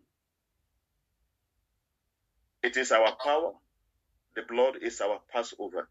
It 2.62 2.76
is 2.76 2.92
our 2.92 3.16
power. 3.22 3.52
The 4.36 4.42
blood 4.48 4.76
is 4.82 5.00
our 5.00 5.20
Passover. 5.32 5.88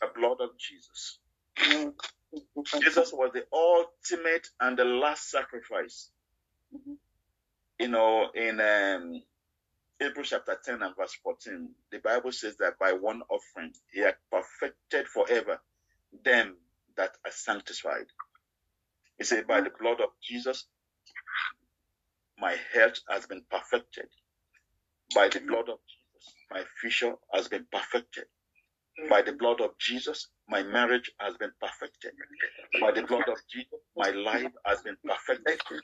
The 0.00 0.08
blood 0.16 0.38
of 0.40 0.50
Jesus. 0.58 1.18
Jesus 2.82 3.12
was 3.12 3.32
the 3.34 3.44
ultimate 3.52 4.48
and 4.60 4.78
the 4.78 4.84
last 4.84 5.30
sacrifice. 5.30 6.10
You 7.80 7.88
know, 7.88 8.28
in 8.34 8.60
um, 8.60 9.22
Hebrews 10.00 10.30
chapter 10.30 10.58
10 10.64 10.82
and 10.82 10.96
verse 10.96 11.14
14, 11.24 11.70
the 11.92 11.98
Bible 12.00 12.32
says 12.32 12.56
that 12.58 12.78
by 12.78 12.92
one 12.92 13.22
offering 13.30 13.72
he 13.92 14.00
had 14.00 14.16
perfected 14.30 15.08
forever 15.08 15.60
them 16.24 16.56
that 16.96 17.12
are 17.24 17.32
sanctified. 17.32 18.06
He 19.18 19.24
said, 19.24 19.46
by 19.46 19.60
the 19.62 19.70
blood 19.80 20.00
of 20.00 20.10
Jesus, 20.22 20.66
my 22.38 22.56
health 22.74 23.00
has 23.10 23.26
been 23.26 23.44
perfected. 23.50 24.06
By 25.14 25.28
the 25.28 25.40
blood 25.40 25.68
of 25.68 25.78
Jesus, 25.88 26.34
my 26.50 26.64
future 26.80 27.14
has 27.34 27.48
been 27.48 27.66
perfected. 27.72 28.24
By 29.10 29.22
the 29.22 29.32
blood 29.32 29.60
of 29.60 29.78
Jesus, 29.78 30.28
my 30.48 30.62
marriage 30.62 31.10
has 31.20 31.36
been 31.38 31.52
perfected. 31.60 32.12
By 32.80 32.92
the 32.92 33.02
blood 33.04 33.28
of 33.28 33.38
Jesus, 33.52 33.80
my 33.96 34.10
life 34.10 34.52
has 34.66 34.82
been 34.82 34.96
perfected. 35.04 35.82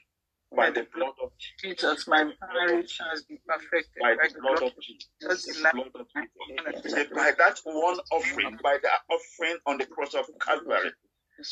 By 0.56 0.70
the 0.70 0.86
blood 0.94 1.14
of 1.22 1.32
Jesus, 1.60 2.06
my 2.06 2.24
marriage 2.24 2.98
has 3.10 3.22
been 3.24 3.38
perfected. 3.46 4.00
by 4.00 4.14
the 4.14 4.40
blood 4.40 4.62
of 4.62 4.72
Jesus. 4.80 5.44
The 5.46 5.70
blood 5.72 5.90
of 5.94 6.06
Jesus. 6.14 6.82
He 6.82 6.88
said, 6.90 7.10
by 7.10 7.32
that 7.38 7.60
one 7.64 7.98
offering, 8.12 8.46
mm-hmm. 8.52 8.62
by 8.62 8.78
the 8.82 8.90
offering 9.14 9.58
on 9.66 9.78
the 9.78 9.86
cross 9.86 10.14
of 10.14 10.26
Calvary, 10.40 10.90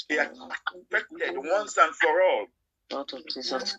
he 0.09 0.15
has 0.17 0.29
perfected 0.91 1.35
once 1.37 1.77
and 1.77 1.95
for 1.95 2.23
all 2.23 2.47
Blood 2.91 3.13
of 3.15 3.27
Jesus. 3.33 3.77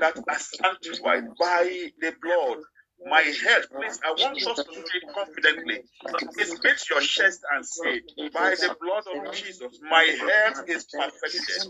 that 0.00 0.16
are 0.28 0.38
sanctified 0.38 1.24
mm-hmm. 1.24 1.32
by 1.38 1.90
the 2.00 2.12
blood. 2.22 2.58
My 3.04 3.22
health, 3.22 3.66
please, 3.76 3.98
I 4.04 4.12
want 4.12 4.46
us 4.46 4.62
to 4.64 4.72
say 4.74 5.00
confidently. 5.14 5.80
Please 6.34 6.54
beat 6.62 6.90
your 6.90 7.00
chest 7.00 7.40
and 7.54 7.66
say, 7.66 8.02
by 8.32 8.56
the 8.56 8.74
blood 8.80 9.04
of 9.16 9.30
Jesus, 9.32 9.80
my 9.90 10.04
health 10.28 10.62
is 10.68 10.86
perfected. 10.96 11.64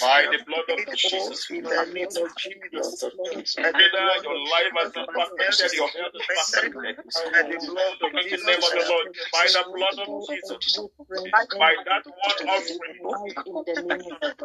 By 0.00 0.26
the 0.30 0.38
blood 0.46 0.68
of 0.70 0.80
Jesus. 0.94 1.50
In 1.50 1.68
the 1.68 1.86
name 1.94 2.16
of 2.16 2.36
Jesus. 2.36 3.06
Either 3.74 4.06
your 4.24 4.38
life 4.50 4.72
has 4.80 4.92
been 4.92 5.08
perfected, 5.12 5.72
your 5.74 5.88
health 5.90 6.14
is 6.16 6.26
perfected. 6.28 6.96
By 7.14 7.42
the 7.48 7.58
blood 7.66 7.98
of 8.02 8.10
In 8.10 8.16
the 8.16 8.22
Jesus. 8.24 8.46
name 8.46 8.62
of 8.64 8.72
the 8.72 8.84
Lord, 8.88 9.08
by 9.32 9.46
the 9.48 9.64
blood 9.72 9.98
of 10.04 10.08
Jesus, 10.28 10.80
by 11.58 11.74
that 11.86 12.04
one 12.06 12.40
offering, 12.48 13.00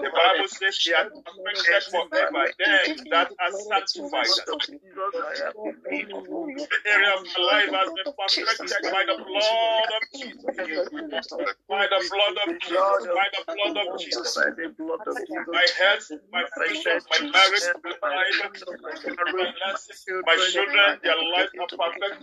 the 0.02 0.12
Bible 0.16 0.48
says 0.50 0.78
he 0.84 0.92
has 0.94 1.08
perfected 1.26 1.84
forever. 1.92 2.44
Then 2.60 3.08
that 3.12 3.30
has 3.40 3.56
sanctified 3.68 4.40
us. 4.40 4.70
The 6.70 6.80
area 6.88 7.14
of 7.16 7.24
my 7.26 7.42
life 7.44 7.72
has 7.74 7.90
been 7.94 8.12
perfected 8.18 8.84
by 8.92 9.04
the 9.08 9.18
blood 9.26 9.90
of 9.92 10.04
Jesus. 10.14 10.56
By 11.70 11.88
the 11.88 12.02
blood 12.10 12.38
of 12.48 12.60
Jesus. 12.60 13.08
By 13.14 13.28
the 13.34 13.44
blood 13.48 13.78
of 13.88 14.00
Jesus. 14.00 14.36
By 14.36 14.52
the 14.56 14.70
blood 14.78 15.02
of 15.08 15.18
Jesus. 15.26 15.48
My 15.52 15.68
health, 15.80 16.08
my 16.32 16.44
friendship, 16.56 17.04
my 17.12 17.20
marriage, 17.34 17.70
my 17.84 18.10
life, 18.10 18.40
my 19.16 19.26
finances, 19.38 20.08
my 20.26 20.38
children, 20.38 21.00
their 21.04 21.18
lives 21.18 21.54
are 21.60 21.72
perfect 21.78 22.22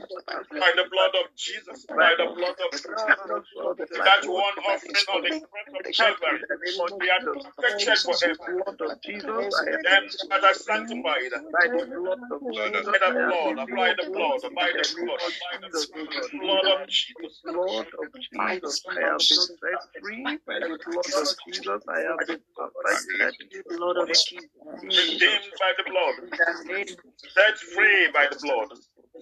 by 0.59 0.73
the 0.77 0.87
blood 0.91 1.15
of 1.25 1.35
Jesus. 1.37 1.87
By 1.89 2.15
the 2.19 2.27
blood 2.35 2.57
of 2.65 2.73
Jesus. 2.73 3.05
That 4.05 4.27
one 4.27 4.59
offering 4.67 5.07
on 5.15 5.23
the 5.25 5.35
cross 5.43 5.69
of 5.75 5.85
Calvary, 5.93 6.43
we 7.01 7.11
are 7.11 7.25
perfected 7.33 7.99
forever. 8.05 8.51
Then 9.85 10.05
that 10.31 10.45
are 10.45 10.55
sanctified 10.55 11.33
By 11.53 11.69
the 11.73 11.87
blood 11.95 12.19
of 12.31 12.43
Jesus. 12.53 12.87
by 12.87 12.99
the 12.99 13.13
blood, 13.15 13.59
apply 13.59 13.95
the 13.99 14.07
blood, 14.13 14.43
by 14.55 14.73
the 14.77 14.87
blood, 14.95 15.33
by 15.51 15.57
the 15.73 15.87
blood 16.41 16.67
of 16.69 16.89
Jesus. 16.89 17.43
Lord 17.47 17.89
of 17.99 18.09
Jesus, 18.33 18.81
I 18.89 19.01
have 19.13 19.29
been 19.29 19.47
set 19.61 19.83
free 20.01 20.39
by 20.47 20.61
the 20.61 20.71
blood 20.87 21.13
of 21.15 21.29
Jesus. 21.47 21.83
I 21.89 22.01
have 22.01 22.27
been 22.27 22.43
perfected. 22.57 23.35
Blood 23.69 23.99
of 23.99 24.09
Jesus. 24.13 24.51
Redeemed 24.83 25.55
by 25.59 25.73
the 25.79 25.85
blood, 25.91 26.17
In 26.23 26.45
the 26.47 26.75
name 26.75 26.97
set 27.35 27.59
free 27.59 28.11
by 28.13 28.27
the 28.31 28.37
blood. 28.41 28.69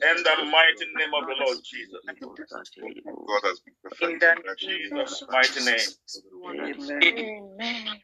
In 0.02 0.22
the 0.24 0.44
mighty 0.50 0.86
name 0.96 1.14
of 1.14 1.26
the 1.26 1.34
Lord 1.44 1.58
Jesus. 1.64 2.00
God 3.26 3.42
has 3.44 3.60
been 3.60 3.74
In 4.00 4.18
perfect. 4.20 4.20
the 4.20 4.56
Jesus' 4.58 5.24
mighty 5.30 5.60
name. 5.64 5.78
Amen. 6.44 8.02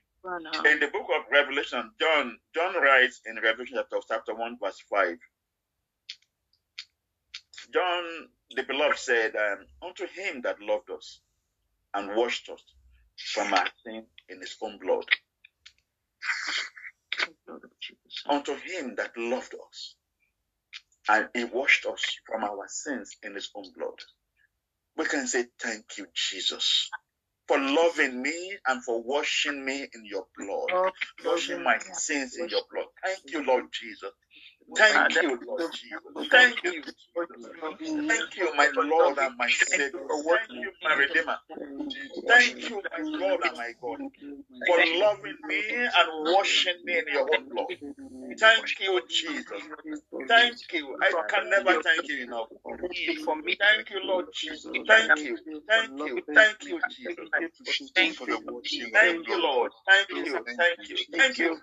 In 0.66 0.80
the 0.80 0.88
book 0.88 1.08
of 1.16 1.24
Revelation, 1.32 1.90
John 2.00 2.38
John 2.54 2.74
writes 2.82 3.20
in 3.26 3.36
Revelation 3.42 3.78
chapter, 3.78 3.98
chapter 4.08 4.34
1, 4.34 4.58
verse 4.62 4.80
5. 4.90 5.18
John 7.74 8.04
the 8.56 8.64
beloved 8.64 8.98
said, 8.98 9.36
um, 9.36 9.66
Unto 9.82 10.06
him 10.06 10.42
that 10.42 10.60
loved 10.62 10.90
us 10.90 11.20
and 11.94 12.16
washed 12.16 12.48
us 12.50 12.62
from 13.16 13.54
our 13.54 13.68
sin 13.84 14.04
in 14.28 14.40
his 14.40 14.56
own 14.62 14.78
blood. 14.78 15.04
Unto 18.28 18.54
him 18.56 18.94
that 18.96 19.12
loved 19.16 19.54
us 19.54 19.96
and 21.08 21.28
he 21.34 21.44
washed 21.44 21.86
us 21.86 22.02
from 22.26 22.44
our 22.44 22.66
sins 22.68 23.16
in 23.22 23.34
his 23.34 23.50
own 23.56 23.64
blood. 23.76 23.98
We 24.96 25.06
can 25.06 25.26
say, 25.26 25.46
Thank 25.60 25.98
you, 25.98 26.06
Jesus, 26.14 26.90
for 27.48 27.58
loving 27.60 28.22
me 28.22 28.56
and 28.68 28.84
for 28.84 29.02
washing 29.02 29.64
me 29.64 29.82
in 29.94 30.04
your 30.06 30.26
blood. 30.38 30.70
washing 31.26 31.62
my 31.64 31.78
sins 31.94 32.36
in 32.38 32.48
your 32.50 32.62
blood. 32.72 32.86
Thank 33.04 33.32
you, 33.32 33.44
Lord 33.46 33.66
Jesus. 33.72 34.10
Thank 34.76 35.22
you, 35.22 35.38
Lord 35.46 35.62
Jesus. 35.72 36.00
Thank 36.30 36.62
you. 36.64 36.82
Thank 38.08 38.36
you, 38.36 38.54
my 38.56 38.68
Lord 38.76 39.18
and 39.18 39.36
my 39.38 39.48
Savior. 39.48 39.90
Thank 40.08 40.50
you, 40.62 40.72
my 40.82 40.94
Redeemer. 40.94 41.38
Thank 42.28 42.70
you, 42.70 42.82
my 42.92 43.02
Lord 43.18 43.40
and 43.44 43.56
my 43.56 43.72
God, 43.80 43.98
for 44.66 44.78
loving 45.00 45.36
me 45.46 45.62
and 45.74 46.08
washing 46.24 46.76
me 46.84 46.98
in 46.98 47.04
your 47.12 47.26
own 47.34 47.48
blood. 47.50 47.66
Thank 48.38 48.80
you, 48.80 49.00
Jesus. 49.08 49.62
Thank 50.28 50.72
you. 50.72 50.96
I 51.02 51.22
can 51.28 51.50
never 51.50 51.74
thank 51.82 52.08
you 52.08 52.24
enough. 52.24 52.48
For 52.62 52.76
me, 52.78 53.56
Thank 53.60 53.90
you, 53.90 54.00
Lord 54.04 54.26
Jesus. 54.32 54.70
Thank 54.86 55.24
you. 55.24 55.38
Thank 55.68 55.90
you. 56.06 56.22
Thank 56.34 56.66
you, 56.68 56.80
Jesus. 56.90 57.30
Thank 57.94 58.16
for 58.16 58.26
the 58.26 58.40
washing 58.46 58.86
of 58.86 58.92
Thank 58.92 59.28
you. 59.28 59.42
Lord. 59.42 59.72
Thank 59.86 60.08
you. 60.10 60.44
Thank 60.56 60.88
you. 60.88 60.96
Thank 61.12 61.38
you. 61.38 61.56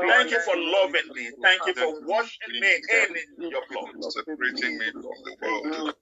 Thank 0.00 0.30
you 0.30 0.40
for 0.40 0.56
loving 0.56 1.12
me. 1.14 1.30
Thank 1.42 1.66
you 1.66 1.74
for 1.74 2.00
washing 2.06 2.41
in 2.48 3.50
your 3.50 3.62
blood. 3.70 3.94
Separating 4.00 4.78
me 4.78 4.92
from 4.92 5.18
the 5.24 5.36
world. 5.42 5.94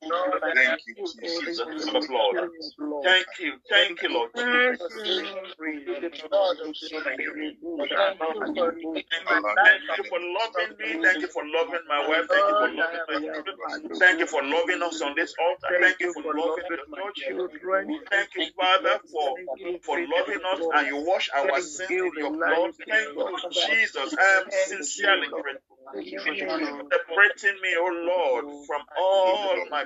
Thank 0.54 0.80
you, 0.86 0.96
Jesus. 0.96 1.60
Jesus 1.60 1.84
for 1.84 1.92
the 1.94 2.08
blood. 2.08 2.50
Thank 3.04 3.26
you. 3.40 3.58
Thank 3.70 4.02
you, 4.02 4.10
Lord 4.12 4.30
Jesus. 4.36 4.92
Thank 9.64 9.82
you 9.98 10.04
for 10.08 10.20
loving 10.20 10.72
me. 10.78 10.98
Thank 11.02 11.22
you 11.22 11.28
for 11.28 11.44
loving 11.46 11.84
my 11.88 12.00
wife. 12.08 12.26
Thank 12.30 12.48
you 12.48 12.56
for 12.56 12.68
loving 12.68 13.04
my 13.08 13.20
children. 13.32 13.56
Thank 14.00 14.20
you 14.20 14.26
for 14.26 14.42
loving 14.44 14.82
us 14.82 15.02
on 15.02 15.14
this 15.16 15.34
altar. 15.40 15.76
Thank 15.80 16.00
you 16.00 16.08
for 16.12 16.22
loving 16.24 16.64
your 16.68 17.12
church. 17.14 17.50
Thank 18.10 18.30
you, 18.36 18.46
Father, 18.56 19.00
for, 19.12 19.38
for 19.82 19.98
loving 19.98 20.42
us 20.52 20.60
and 20.76 20.86
you 20.88 20.96
wash 21.06 21.30
our 21.36 21.60
sins 21.60 22.00
in 22.04 22.12
your 22.18 22.32
blood. 22.44 22.70
Thank 22.88 23.10
you, 23.16 23.38
Jesus. 23.50 24.14
I 24.18 24.42
am 24.44 24.50
sincerely 24.50 25.28
grateful. 25.34 25.78
Separating 26.92 27.60
me, 27.62 27.76
oh 27.78 27.92
Lord, 28.06 28.46
from 28.66 28.82
all 28.98 29.56
my 29.70 29.84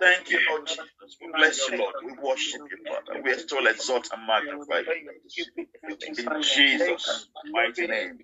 Thank 0.00 0.30
you, 0.30 0.40
Lord 0.50 0.66
Jesus. 0.66 1.18
We 1.20 1.28
bless 1.36 1.68
you, 1.68 1.78
Lord. 1.78 1.94
We 2.04 2.12
worship 2.22 2.62
you, 2.70 2.78
Father. 2.88 3.22
We 3.24 3.32
are 3.32 3.38
still 3.38 3.66
exalt 3.68 4.08
and 4.12 4.26
magnify 4.26 4.80
you. 4.80 5.10
In 6.18 6.42
Jesus' 6.42 7.28
mighty 7.52 7.86
name. 7.88 8.18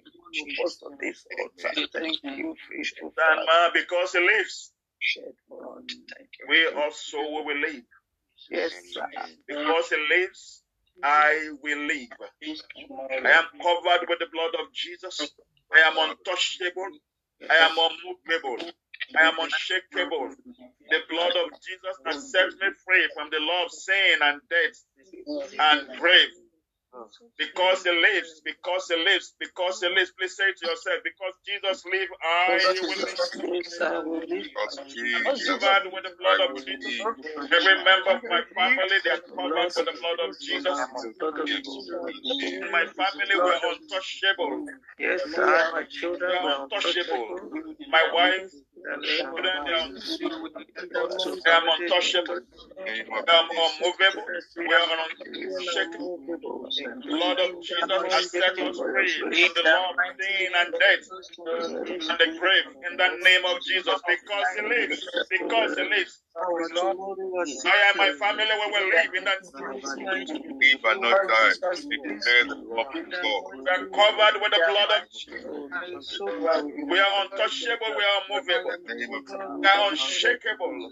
Thank 1.95 2.21
you, 2.25 2.51
because 3.75 4.12
he 4.12 4.21
lives, 4.21 4.73
shed 5.01 5.35
blood. 5.51 5.85
Thank 6.17 6.31
you. 6.40 6.47
we 6.49 6.67
also 6.83 7.19
will 7.45 7.59
live. 7.61 7.85
Yes, 8.51 8.73
sir. 8.93 9.07
Because 9.49 9.90
he 9.90 9.97
lives, 10.11 10.63
I 11.03 11.51
will 11.63 11.79
live. 11.87 12.09
I 13.25 13.31
am 13.31 13.45
covered 13.63 14.09
with 14.09 14.19
the 14.21 14.29
blood 14.33 14.55
of 14.61 14.73
Jesus. 14.73 15.21
I 15.75 15.81
am 15.81 15.99
untouchable. 15.99 16.91
I 17.51 17.55
am 17.57 17.77
unmovable. 17.79 18.71
I 19.17 19.23
am 19.29 19.35
unshakable. 19.41 20.35
The 20.91 21.01
blood 21.11 21.33
of 21.45 21.51
Jesus 21.63 21.97
has 22.07 22.31
set 22.33 22.49
me 22.61 22.69
free 22.87 23.09
from 23.15 23.31
the 23.31 23.41
law 23.41 23.65
of 23.65 23.73
sin 23.73 24.19
and 24.23 24.41
death 24.51 24.79
and 25.59 25.99
grave. 26.01 26.31
Because 27.39 27.83
he 27.85 27.91
lives, 27.91 28.43
because 28.45 28.89
he 28.89 28.97
lives, 29.05 29.35
because 29.41 29.81
he 29.81 29.89
lives. 29.89 30.13
Please 30.19 30.37
say 30.37 30.53
to 30.55 30.65
yourself, 30.71 31.01
because 31.05 31.35
Jesus 31.47 31.85
lives, 31.87 32.13
I 32.23 32.63
will 32.63 32.89
live. 32.89 33.19
I 33.91 33.99
will 33.99 34.21
live. 34.21 34.31
Because 34.31 34.79
I'm 34.79 34.87
Jesus, 34.87 35.61
covered 35.63 35.93
with 35.93 36.05
the 36.05 36.15
blood 36.19 36.41
of 36.47 36.51
Jesus. 36.65 36.95
Every 37.51 37.77
member 37.85 38.13
of 38.15 38.23
my 38.31 38.43
family, 38.55 38.99
they 39.05 39.11
are 39.11 39.25
covered 39.35 39.75
with 39.77 39.87
the 39.87 39.97
blood 39.99 40.21
of 40.29 40.31
Jesus. 40.39 40.79
My 42.73 42.87
family, 42.87 43.37
we're 43.43 43.61
untouchable. 43.73 44.65
Yes, 44.99 45.23
sir. 45.35 45.71
My 45.73 45.85
children 45.91 46.31
We're 46.43 46.55
untouchable. 46.65 47.51
My 47.91 48.05
wife, 48.15 48.51
children, 49.03 49.51
they 50.90 50.99
are 50.99 51.09
I 51.47 51.57
am 51.59 51.64
untouchable. 51.68 52.40
name 52.87 53.07
I 53.12 53.20
of 53.20 53.27
Jesus. 53.51 53.81
unmovable. 53.81 54.35
We 54.66 54.75
are 54.75 54.88
unshakable. 55.07 56.12
The 57.09 57.16
of 57.42 57.53
Jesus 57.61 58.03
has 58.11 58.27
set 58.33 58.59
us 58.61 58.83
free 58.92 59.25
from 59.40 59.53
the 59.55 59.64
law 59.70 59.90
of 59.92 59.97
sin 60.20 60.53
and 60.57 60.75
death 60.79 61.07
and 62.11 62.18
the 62.20 62.29
grave 62.40 62.68
in 62.90 62.97
the 62.97 63.09
name 63.25 63.44
of 63.47 63.62
Jesus. 63.62 64.01
Because 64.07 64.49
He 64.57 64.62
lives. 64.62 65.09
Because 65.31 65.75
He 65.77 65.85
lives. 65.85 66.23
I 67.66 67.77
and 67.90 67.99
my 67.99 68.11
family 68.18 68.47
we 68.47 68.66
will 68.73 68.88
live 68.90 69.12
in 69.16 69.25
that. 69.25 69.42
Live 70.61 70.81
and 70.85 71.03
not 71.03 71.27
die. 71.29 71.55
We 71.88 71.99
declare 71.99 72.44
the 72.49 72.57
law 72.68 72.85
of 72.94 73.05
God. 73.23 73.44
We 73.64 73.70
are 73.73 73.87
covered 73.94 74.42
with 74.42 74.53
the 74.53 74.62
blood 74.66 74.90
of 74.92 75.05
Jesus. 75.12 76.20
We 76.88 76.99
are 77.01 77.12
untouchable. 77.25 77.92
We 77.97 78.05
are 78.05 78.20
unmovable. 78.29 78.74
In 78.75 78.87
the 78.87 78.95
name 78.95 79.15
of 79.15 79.25
Jesus. 79.27 79.41
Unshakable. 79.75 80.91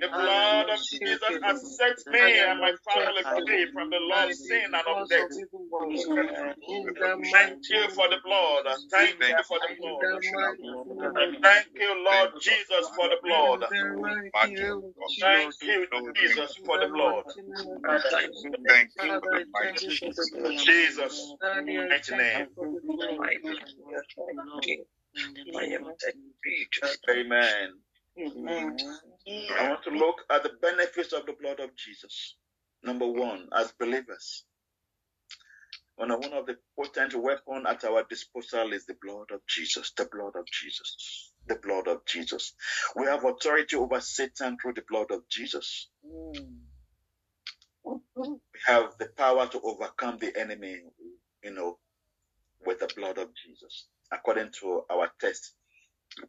The 0.00 0.08
blood 0.16 0.70
of 0.70 0.80
Jesus 0.82 1.20
has 1.42 1.76
set 1.76 1.96
me 2.12 2.40
and 2.40 2.60
my 2.60 2.72
family 2.94 3.24
free 3.36 3.66
from 3.72 3.90
the 3.90 3.98
law 4.00 4.24
of 4.26 4.34
sin 4.34 4.74
and 4.74 4.86
of 4.88 5.08
death. 5.08 5.30
Thank 7.32 7.58
you 7.70 7.88
for 7.94 8.08
the 8.08 8.18
blood. 8.24 8.66
Thank 8.90 9.18
you 9.28 9.36
for 9.48 9.58
the 9.60 9.68
blood. 9.80 10.08
Thank 11.42 11.68
you, 11.78 12.04
Lord 12.04 12.30
Jesus, 12.40 12.90
for 12.96 13.08
the 13.08 13.16
blood. 13.24 13.64
Thank 15.20 15.54
you, 15.62 15.88
Jesus, 16.14 16.56
for 16.64 16.78
the 16.78 16.88
blood. 16.94 17.24
Thank 18.68 18.90
you 19.02 19.14
for 19.20 19.30
the 19.30 19.46
mighty 19.52 19.88
Jesus. 19.88 21.36
Jesus, 25.16 25.46
mighty 25.52 25.76
name. 25.80 25.94
Amen. 27.10 27.70
Amen. 28.18 28.76
I 29.58 29.68
want 29.70 29.84
to 29.84 29.90
look 29.90 30.16
at 30.30 30.42
the 30.42 30.52
benefits 30.62 31.12
of 31.12 31.26
the 31.26 31.34
blood 31.40 31.60
of 31.60 31.76
Jesus. 31.76 32.36
Number 32.84 33.06
one, 33.08 33.48
as 33.56 33.72
believers, 33.80 34.44
one 35.96 36.10
of, 36.10 36.20
one 36.20 36.32
of 36.34 36.46
the 36.46 36.56
potent 36.78 37.14
weapons 37.14 37.66
at 37.68 37.84
our 37.84 38.04
disposal 38.08 38.72
is 38.72 38.86
the 38.86 38.96
blood 39.02 39.30
of 39.32 39.40
Jesus. 39.48 39.92
The 39.96 40.06
blood 40.12 40.36
of 40.36 40.46
Jesus. 40.50 41.32
The 41.48 41.56
blood 41.56 41.88
of 41.88 42.04
Jesus. 42.06 42.54
We 42.96 43.06
have 43.06 43.24
authority 43.24 43.76
over 43.76 44.00
Satan 44.00 44.56
through 44.60 44.74
the 44.74 44.84
blood 44.88 45.10
of 45.12 45.28
Jesus. 45.30 45.88
We 48.54 48.60
have 48.66 48.92
the 48.98 49.08
power 49.16 49.46
to 49.48 49.60
overcome 49.62 50.18
the 50.20 50.38
enemy, 50.38 50.78
you 51.44 51.52
know, 51.52 51.78
with 52.66 52.80
the 52.80 52.90
blood 52.96 53.18
of 53.18 53.30
Jesus, 53.34 53.86
according 54.12 54.52
to 54.60 54.82
our 54.90 55.10
text 55.20 55.54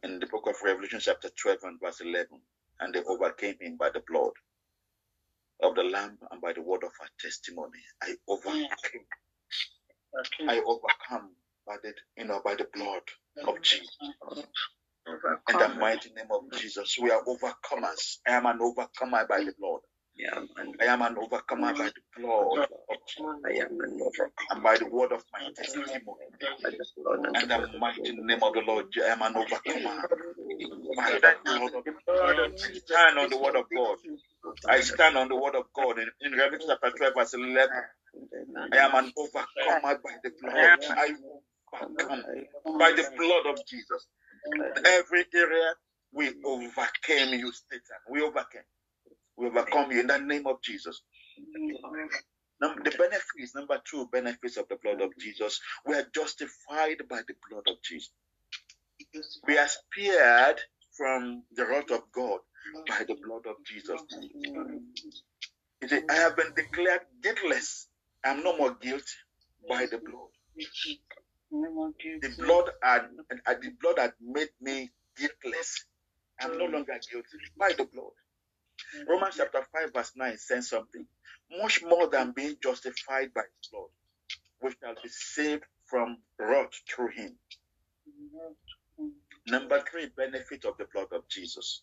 in 0.04 0.20
the 0.20 0.26
book 0.26 0.46
of 0.48 0.56
Revelation, 0.64 1.00
chapter 1.00 1.30
12 1.42 1.58
and 1.64 1.80
verse 1.82 2.00
11. 2.02 2.26
And 2.80 2.94
they 2.94 3.02
overcame 3.04 3.56
him 3.60 3.76
by 3.78 3.90
the 3.90 4.02
blood 4.08 4.32
of 5.62 5.74
the 5.76 5.84
Lamb 5.84 6.18
and 6.30 6.40
by 6.42 6.52
the 6.54 6.62
word 6.62 6.84
of 6.84 6.92
our 7.00 7.08
testimony. 7.20 7.80
I 8.02 8.14
overcame. 8.28 9.06
I 10.48 10.60
overcome 10.66 11.30
by 11.66 11.76
the, 11.82 11.94
you 12.16 12.26
know, 12.26 12.40
by 12.44 12.54
the 12.56 12.68
blood 12.74 13.02
of 13.46 13.62
Jesus. 13.62 13.96
In 15.48 15.58
the 15.58 15.68
mighty 15.80 16.10
name 16.10 16.28
of 16.32 16.42
Jesus, 16.58 16.96
we 17.00 17.10
are 17.10 17.22
overcomers. 17.24 18.18
I 18.28 18.32
am 18.32 18.46
an 18.46 18.58
overcomer 18.62 19.26
by 19.28 19.38
the 19.44 19.54
blood. 19.58 19.80
Yeah, 20.16 20.40
man. 20.56 20.74
I 20.80 20.84
am 20.86 21.02
an 21.02 21.18
overcomer 21.18 21.74
by 21.74 21.90
the 21.90 22.02
blood 22.16 22.68
of 22.90 22.98
Jesus 23.08 23.22
I 23.46 23.50
am 23.50 23.80
an 23.80 24.00
overcomer 24.02 24.30
and 24.50 24.62
by 24.62 24.76
the 24.78 24.86
word 24.88 25.12
of 25.12 25.24
my 25.32 25.40
testimony. 25.56 26.00
by 26.62 26.70
the 26.70 26.86
blood 26.96 27.26
and 27.26 27.36
In 27.42 27.48
the 27.48 27.78
mighty 27.78 28.12
name 28.12 28.42
of 28.42 28.54
the 28.54 28.62
Lord, 28.66 28.86
I 29.04 29.08
am 29.12 29.22
an 29.22 29.36
overcomer 29.36 30.08
by 30.96 31.10
the 31.10 31.36
blood 31.44 31.74
of 31.74 31.84
I 32.22 32.72
stand 32.74 33.18
on 33.18 33.30
the 33.30 33.38
word 33.38 33.56
of 33.56 33.66
God. 33.74 33.98
I 34.68 34.80
stand 34.82 35.16
on 35.18 35.28
the 35.28 35.36
word 35.36 35.56
of 35.56 35.64
God 35.74 35.98
in, 35.98 36.08
in 36.22 36.38
Revelation 36.38 36.68
chapter 36.70 36.96
12, 36.96 37.14
verse 37.16 37.34
11. 37.34 37.68
I 38.72 38.76
am 38.78 38.94
an 38.94 39.12
overcomer 39.16 40.00
by 40.02 40.12
the 40.24 40.32
blood. 40.42 40.80
I 40.96 41.14
overcome 41.74 42.24
by 42.78 42.92
the 42.92 43.06
blood 43.18 43.52
of 43.54 43.66
Jesus. 43.66 44.06
Every 44.86 45.24
area 45.34 45.74
we 46.12 46.30
overcame 46.44 47.38
you, 47.38 47.52
Satan. 47.52 48.00
We 48.10 48.22
overcame. 48.22 48.62
We 49.36 49.48
overcome 49.48 49.92
you 49.92 50.00
in 50.00 50.08
the 50.08 50.18
name 50.18 50.46
of 50.46 50.62
Jesus. 50.62 51.02
Num- 52.60 52.82
the 52.84 52.90
benefits, 52.92 53.54
number 53.54 53.80
two, 53.90 54.08
benefits 54.12 54.56
of 54.56 54.68
the 54.68 54.76
blood 54.76 55.02
of 55.02 55.10
Jesus. 55.18 55.60
We 55.86 55.94
are 55.96 56.06
justified 56.14 56.98
by 57.08 57.22
the 57.28 57.34
blood 57.50 57.64
of 57.68 57.82
Jesus. 57.82 58.10
We 59.46 59.58
are 59.58 59.68
spared 59.68 60.60
from 60.96 61.44
the 61.56 61.66
wrath 61.66 61.90
of 61.92 62.02
God 62.12 62.40
by 62.88 63.04
the 63.08 63.16
blood 63.26 63.46
of 63.46 63.56
Jesus. 63.66 64.02
I 66.10 66.14
have 66.14 66.36
been 66.36 66.54
declared 66.56 67.02
guiltless. 67.22 67.88
I 68.24 68.30
am 68.30 68.42
no 68.44 68.56
more 68.58 68.74
guilty 68.80 69.04
by 69.68 69.86
the 69.86 69.98
blood. 69.98 70.30
The 72.22 72.30
blood 72.38 72.70
had, 72.82 73.08
the 73.62 73.70
blood 73.80 73.98
had 73.98 74.12
made 74.20 74.50
me 74.60 74.90
guiltless. 75.16 75.84
I'm 76.40 76.58
no 76.58 76.66
longer 76.66 76.98
guilty 77.10 77.38
by 77.58 77.72
the 77.78 77.84
blood. 77.86 78.12
Romans 79.08 79.36
chapter 79.38 79.62
5, 79.72 79.92
verse 79.94 80.12
9 80.16 80.38
says 80.38 80.70
something. 80.70 81.06
Much 81.60 81.82
more 81.84 82.08
than 82.08 82.32
being 82.32 82.56
justified 82.62 83.34
by 83.34 83.42
his 83.42 83.70
blood, 83.72 83.90
we 84.62 84.70
shall 84.82 84.94
be 85.02 85.08
saved 85.10 85.64
from 85.86 86.18
wrath 86.38 86.72
through 86.88 87.10
him. 87.12 87.36
Number 89.48 89.82
three, 89.90 90.08
benefit 90.16 90.64
of 90.66 90.76
the 90.78 90.86
blood 90.94 91.08
of 91.12 91.28
Jesus. 91.28 91.82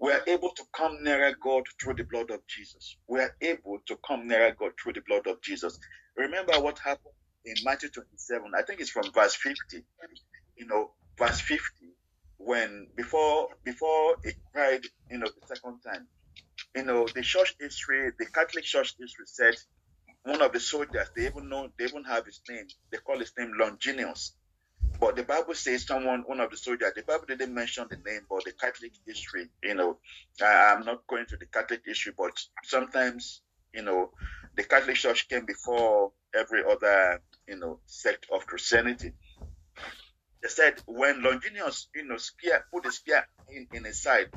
We 0.00 0.12
are 0.12 0.22
able 0.28 0.50
to 0.50 0.64
come 0.76 1.02
nearer 1.04 1.34
God 1.42 1.64
through 1.82 1.94
the 1.94 2.04
blood 2.04 2.30
of 2.30 2.46
Jesus. 2.48 2.96
We 3.08 3.20
are 3.20 3.34
able 3.42 3.80
to 3.88 3.98
come 4.06 4.28
nearer 4.28 4.54
God 4.58 4.72
through 4.82 4.94
the 4.94 5.02
blood 5.08 5.26
of 5.28 5.42
Jesus. 5.42 5.78
Remember 6.16 6.54
what 6.60 6.78
happened 6.80 7.14
in 7.46 7.54
Matthew 7.64 7.90
27. 7.90 8.52
I 8.58 8.62
think 8.62 8.80
it's 8.80 8.90
from 8.90 9.12
verse 9.14 9.36
50. 9.36 9.84
You 10.56 10.66
know, 10.66 10.92
verse 11.18 11.40
50, 11.40 11.62
when 12.44 12.88
before 12.96 13.48
before 13.64 14.16
it 14.24 14.36
cried, 14.54 14.82
you 15.10 15.18
know, 15.18 15.26
the 15.28 15.56
second 15.56 15.80
time. 15.80 16.08
You 16.76 16.84
know, 16.84 17.06
the 17.14 17.22
church 17.22 17.54
history, 17.60 18.10
the 18.18 18.26
Catholic 18.26 18.64
church 18.64 18.94
history 18.98 19.26
said 19.26 19.54
one 20.24 20.42
of 20.42 20.52
the 20.52 20.60
soldiers, 20.60 21.08
they 21.16 21.26
even 21.26 21.48
know 21.48 21.68
they 21.78 21.84
even 21.86 22.04
have 22.04 22.26
his 22.26 22.40
name. 22.48 22.66
They 22.90 22.98
call 22.98 23.18
his 23.18 23.32
name 23.38 23.52
Longinus. 23.58 24.34
But 25.00 25.16
the 25.16 25.24
Bible 25.24 25.54
says 25.54 25.86
someone, 25.86 26.22
one 26.26 26.40
of 26.40 26.50
the 26.50 26.56
soldiers, 26.56 26.92
the 26.94 27.02
Bible 27.02 27.24
didn't 27.26 27.54
mention 27.54 27.86
the 27.90 27.96
name, 27.96 28.22
but 28.30 28.44
the 28.44 28.52
Catholic 28.52 28.92
history, 29.06 29.48
you 29.62 29.74
know, 29.74 29.98
I, 30.40 30.74
I'm 30.74 30.84
not 30.84 31.06
going 31.08 31.26
to 31.26 31.36
the 31.36 31.46
Catholic 31.46 31.82
history, 31.84 32.12
but 32.16 32.32
sometimes, 32.64 33.42
you 33.74 33.82
know, 33.82 34.10
the 34.56 34.64
Catholic 34.64 34.96
Church 34.96 35.28
came 35.28 35.44
before 35.46 36.12
every 36.34 36.62
other, 36.64 37.20
you 37.48 37.58
know, 37.58 37.80
sect 37.86 38.26
of 38.32 38.46
Christianity. 38.46 39.12
They 40.42 40.48
said 40.48 40.80
when 40.86 41.22
Longinus, 41.22 41.88
you 41.94 42.04
know, 42.04 42.16
spear 42.16 42.64
put 42.72 42.84
the 42.84 42.92
spear 42.92 43.26
in, 43.48 43.68
in 43.72 43.84
his 43.84 44.02
side, 44.02 44.28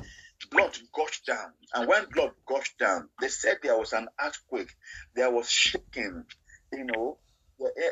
blood 0.50 0.78
gushed 0.94 1.26
down. 1.26 1.52
And 1.74 1.88
when 1.88 2.06
blood 2.12 2.32
gushed 2.46 2.78
down, 2.78 3.08
they 3.20 3.28
said 3.28 3.58
there 3.62 3.78
was 3.78 3.92
an 3.92 4.08
earthquake, 4.20 4.72
there 5.14 5.30
was 5.30 5.50
shaking, 5.50 6.24
you 6.72 6.84
know, 6.84 7.18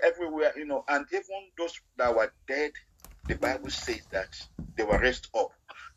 everywhere, 0.03 0.53
you 0.57 0.67
know, 0.67 0.85
and 0.89 1.07
even 1.13 1.49
those 1.59 1.81
that 1.97 2.15
were 2.15 2.33
dead, 2.47 2.73
the 3.27 3.35
Bible 3.37 3.71
says 3.71 4.07
that 4.13 4.29
they 4.77 4.85
were 4.85 5.01
raised 5.01 5.29
up 5.35 5.51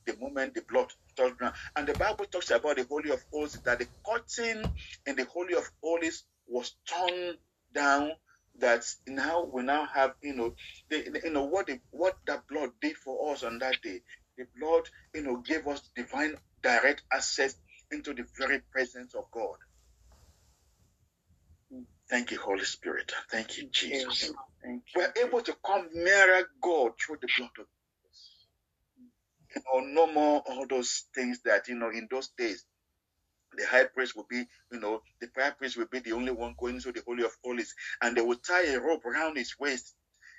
the 0.05 0.15
moment 0.17 0.55
the 0.55 0.61
blood 0.61 0.91
touched 1.15 1.37
ground. 1.37 1.55
And 1.75 1.87
the 1.87 1.93
Bible 1.93 2.25
talks 2.25 2.49
about 2.49 2.77
the 2.77 2.85
Holy 2.89 3.11
of 3.11 3.23
Holies, 3.31 3.59
that 3.65 3.79
the 3.79 3.87
curtain 4.05 4.71
in 5.05 5.15
the 5.15 5.25
Holy 5.25 5.53
of 5.53 5.69
Holies 5.83 6.23
was 6.47 6.73
torn 6.87 7.35
down. 7.73 8.11
That 8.59 8.83
now 9.07 9.45
we 9.51 9.63
now 9.63 9.87
have, 9.93 10.13
you 10.23 10.35
know, 10.35 10.55
the, 10.89 11.21
you 11.25 11.31
know 11.31 11.45
what 11.45 11.67
the, 11.67 11.79
what 11.91 12.17
that 12.27 12.43
blood 12.49 12.71
did 12.81 12.97
for 12.97 13.33
us 13.33 13.43
on 13.43 13.59
that 13.59 13.77
day. 13.83 14.01
The 14.37 14.45
blood, 14.59 14.83
you 15.15 15.23
know, 15.23 15.37
gave 15.37 15.67
us 15.67 15.89
divine 15.95 16.35
direct 16.63 17.03
access 17.13 17.55
into 17.91 18.13
the 18.13 18.25
very 18.39 18.61
presence 18.71 19.15
of 19.15 19.25
God. 19.33 19.55
Thank 22.09 22.31
you, 22.31 22.39
Holy 22.39 22.65
Spirit. 22.65 23.11
Thank 23.31 23.57
you, 23.57 23.69
Jesus. 23.71 24.31
Thank 24.63 24.83
We're 24.95 25.13
able 25.25 25.41
to 25.41 25.55
come 25.65 25.89
nearer 25.93 26.43
God 26.61 26.91
through 26.99 27.17
the 27.21 27.29
blood 27.37 27.51
of 27.59 27.67
Jesus. 27.67 28.47
You 29.55 29.63
know, 29.93 30.07
no 30.07 30.13
more 30.13 30.43
all 30.47 30.67
those 30.69 31.05
things 31.15 31.41
that, 31.45 31.67
you 31.69 31.75
know, 31.75 31.89
in 31.91 32.07
those 32.11 32.29
days, 32.37 32.65
the 33.57 33.65
high 33.67 33.85
priest 33.85 34.15
will 34.17 34.27
be, 34.29 34.45
you 34.71 34.79
know, 34.81 35.01
the 35.21 35.29
high 35.37 35.51
priest 35.51 35.77
will 35.77 35.87
be 35.87 35.99
the 35.99 36.13
only 36.13 36.31
one 36.31 36.55
going 36.59 36.81
to 36.81 36.93
the 36.93 37.03
Holy 37.07 37.23
of 37.25 37.31
Holies, 37.45 37.75
and 38.01 38.17
they 38.17 38.21
will 38.21 38.37
tie 38.37 38.67
a 38.67 38.79
rope 38.81 39.05
around 39.05 39.37
his 39.37 39.55
waist, 39.59 39.95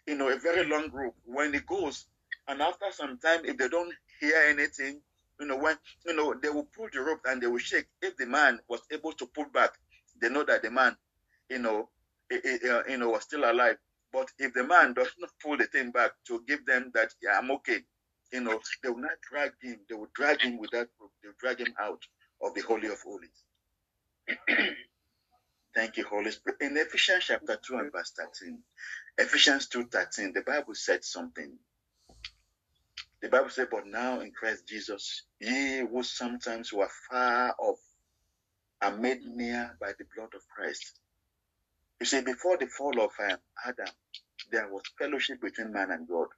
you 0.07 0.17
know, 0.17 0.31
a 0.31 0.39
very 0.39 0.67
long 0.67 0.91
rope. 0.93 1.17
When 1.25 1.55
he 1.55 1.61
goes, 1.61 2.07
and 2.49 2.63
after 2.63 2.87
some 2.93 3.19
time, 3.19 3.47
if 3.47 3.59
they 3.59 3.69
don't 3.69 3.95
hear 4.21 4.37
anything, 4.49 5.03
you 5.41 5.47
know, 5.47 5.59
when, 5.59 5.77
you 6.07 6.15
know, 6.17 6.35
they 6.43 6.51
will 6.51 6.69
pull 6.77 6.89
the 6.93 7.01
rope 7.01 7.23
and 7.27 7.43
they 7.43 7.49
will 7.49 7.59
shake. 7.59 7.87
If 8.03 8.17
the 8.19 8.27
man 8.27 8.61
was 8.69 8.83
able 8.93 9.13
to 9.15 9.27
pull 9.27 9.47
back, 9.55 9.73
they 10.21 10.31
know 10.31 10.45
that 10.45 10.63
the 10.63 10.71
man, 10.73 10.97
you 11.51 11.59
know, 11.61 11.91
i- 12.33 12.43
i- 12.45 12.69
uh, 12.69 12.85
you 12.89 12.99
know, 12.99 13.11
was 13.11 13.25
still 13.25 13.51
alive. 13.51 13.79
But 14.13 14.33
if 14.39 14.55
the 14.55 14.65
man 14.65 14.95
does 14.95 15.11
not 15.19 15.31
pull 15.43 15.59
the 15.59 15.67
thing 15.67 15.93
back 15.93 16.13
to 16.29 16.45
give 16.49 16.67
them 16.67 16.91
that, 16.95 17.15
yeah, 17.23 17.39
I'm 17.39 17.51
okay, 17.53 17.85
you 18.33 18.41
know, 18.41 18.61
they 18.83 18.91
will 18.91 18.99
not 19.01 19.21
drag 19.23 19.53
him. 19.63 19.81
They 19.89 19.95
will 19.97 20.11
drag 20.15 20.43
him 20.43 20.59
with 20.59 20.73
that 20.73 20.89
rope. 21.01 21.13
They 21.23 21.29
will 21.29 21.37
drag 21.41 21.61
him 21.61 21.75
out 21.81 22.03
of 22.43 22.55
the 22.55 22.63
Holy 22.63 22.89
of 22.89 23.01
Holies. 23.03 23.45
Thank 25.75 25.97
you, 25.99 26.05
Holy 26.07 26.31
Spirit. 26.33 26.61
In 26.63 26.77
Ephesians 26.77 27.25
chapter 27.27 27.59
2 27.67 27.79
and 27.79 27.93
verse 27.93 28.13
13, 28.19 28.59
Ephesians 29.19 29.69
2 29.69 29.87
13, 29.87 30.33
the 30.35 30.43
Bible 30.43 30.75
said 30.75 31.05
something. 31.05 31.53
The 33.23 33.29
Bible 33.31 33.51
said, 33.51 33.69
But 33.71 33.87
now 33.87 34.21
in 34.21 34.33
Christ 34.33 34.69
Jesus, 34.69 35.25
ye 35.41 35.81
who 35.81 36.03
sometimes 36.05 36.73
were 36.73 36.91
far 37.11 37.55
off 37.59 37.81
are 38.83 38.97
made 38.97 39.23
near 39.25 39.77
by 39.81 39.93
the 39.99 40.07
blood 40.17 40.31
of 40.35 40.43
Christ. 40.57 41.01
You 42.01 42.07
see, 42.07 42.23
before 42.23 42.59
the 42.59 42.67
fall 42.67 43.01
of 43.01 43.13
um, 43.21 43.39
Adam, 43.67 43.95
there 44.53 44.69
was 44.73 44.83
fellowship 44.99 45.41
between 45.43 45.73
man 45.73 45.91
and 45.93 46.09
God. 46.09 46.29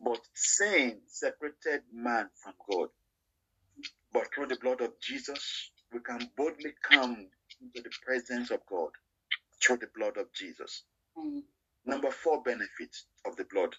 But 0.00 0.20
sin 0.34 1.00
separated 1.08 1.82
man 1.92 2.28
from 2.42 2.54
God. 2.70 2.88
But 4.12 4.34
through 4.34 4.48
the 4.48 4.56
blood 4.56 4.80
of 4.80 4.92
Jesus, 5.00 5.70
we 5.92 6.00
can 6.00 6.30
boldly 6.36 6.74
come 6.82 7.28
into 7.62 7.82
the 7.82 7.90
presence 8.04 8.50
of 8.50 8.60
God 8.68 8.90
through 9.62 9.78
the 9.78 9.88
blood 9.96 10.16
of 10.16 10.32
Jesus. 10.34 10.84
Number 11.86 12.10
four 12.10 12.42
benefit 12.42 12.96
of 13.26 13.36
the 13.36 13.44
blood. 13.52 13.74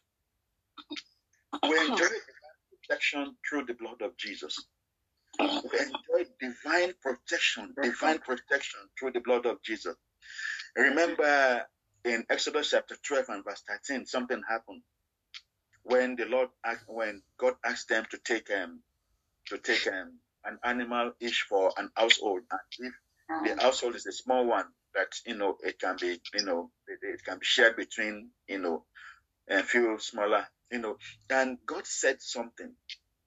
We 1.64 1.80
enjoy 1.80 2.08
protection 2.88 3.36
through 3.50 3.66
the 3.66 3.74
blood 3.76 4.02
of 4.02 4.18
Jesus. 4.18 4.58
We 5.40 5.80
enjoy 5.80 6.32
divine 6.40 6.94
protection, 7.02 7.74
divine 7.82 8.20
protection 8.20 8.82
through 9.00 9.12
the 9.14 9.22
blood 9.22 9.46
of 9.46 9.62
Jesus. 9.64 9.96
Remember 10.76 11.64
in 12.06 12.26
Exodus 12.30 12.72
chapter 12.72 12.96
12 13.08 13.26
and 13.30 13.44
verse 13.46 13.64
13, 13.68 14.06
something 14.06 14.42
happened 14.50 14.82
when 15.84 16.16
the 16.16 16.26
Lord 16.26 16.50
asked, 16.66 16.86
when 16.88 17.22
God 17.40 17.56
asked 17.66 17.90
them 17.90 18.06
to 18.12 18.20
take 18.20 18.50
um, 18.52 18.82
to 19.48 19.60
take 19.60 19.88
um, 19.88 20.20
an 20.46 20.60
animal 20.64 21.14
each 21.22 21.44
for 21.44 21.74
an 21.78 21.90
household. 21.96 22.42
And 22.52 22.62
if 22.80 22.94
the 23.58 23.64
household 23.64 23.96
is 23.96 24.08
a 24.08 24.14
small 24.14 24.46
one, 24.48 24.66
that 24.96 25.10
you 25.26 25.36
know 25.38 25.58
it 25.64 25.80
can 25.80 25.98
be 26.00 26.20
you 26.36 26.46
know 26.46 26.72
it, 26.88 27.00
can 27.26 27.40
be 27.40 27.46
shared 27.46 27.78
between 27.78 28.30
you 28.48 28.60
know 28.60 28.86
a 29.50 29.64
few 29.64 29.98
smaller 30.00 30.48
you 30.72 30.80
know. 30.80 30.98
And 31.30 31.58
God 31.66 31.88
said 31.88 32.22
something 32.22 32.74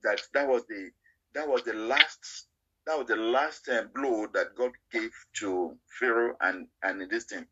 that 0.05 0.21
that 0.35 0.49
was 0.49 0.65
the 0.69 0.91
that 1.35 1.49
was 1.49 1.63
the 1.65 1.75
last 1.75 2.47
that 2.87 2.99
was 2.99 3.07
the 3.09 3.17
last 3.17 3.69
um, 3.69 3.91
blow 3.95 4.27
that 4.35 4.57
God 4.57 4.73
gave 4.93 5.11
to 5.41 5.77
Pharaoh 6.01 6.37
and 6.41 6.69
and 6.83 7.11
this 7.11 7.25
thing. 7.25 7.47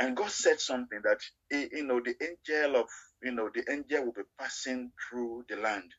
And 0.00 0.16
God 0.16 0.30
said 0.30 0.60
something 0.60 1.00
that 1.04 1.20
you 1.50 1.84
know 1.86 2.00
the 2.00 2.16
angel 2.22 2.80
of 2.82 2.88
you 3.22 3.32
know 3.32 3.50
the 3.54 3.64
angel 3.72 4.06
will 4.06 4.12
be 4.12 4.22
passing 4.38 4.92
through 5.10 5.44
the 5.48 5.56
land, 5.56 5.92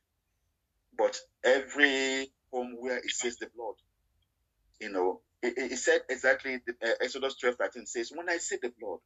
but 0.98 1.18
every 1.44 2.28
home 2.56 2.76
where 2.78 2.98
it 2.98 3.10
says 3.10 3.36
the 3.36 3.48
blood, 3.54 3.74
you 4.80 4.90
know, 4.90 5.20
it, 5.42 5.54
it 5.72 5.76
said 5.78 6.00
exactly 6.08 6.58
the, 6.66 6.74
uh, 6.82 6.94
Exodus 7.00 7.36
12, 7.36 7.56
13 7.56 7.86
says, 7.86 8.12
When 8.14 8.28
I 8.30 8.38
see 8.38 8.56
the 8.62 8.72
blood, 8.80 8.98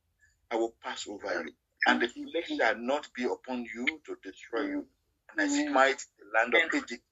I 0.50 0.56
will 0.56 0.74
pass 0.82 1.06
over 1.08 1.44
you, 1.44 1.52
and 1.86 2.00
the 2.00 2.08
plague 2.08 2.58
shall 2.58 2.78
not 2.78 3.08
be 3.14 3.24
upon 3.24 3.64
you 3.74 3.86
to 4.06 4.16
destroy 4.22 4.62
you, 4.68 4.86
and 5.30 5.40
I 5.40 5.48
smite 5.48 6.04
the 6.18 6.26
land 6.38 6.54
of 6.54 6.74
Egypt. 6.74 7.02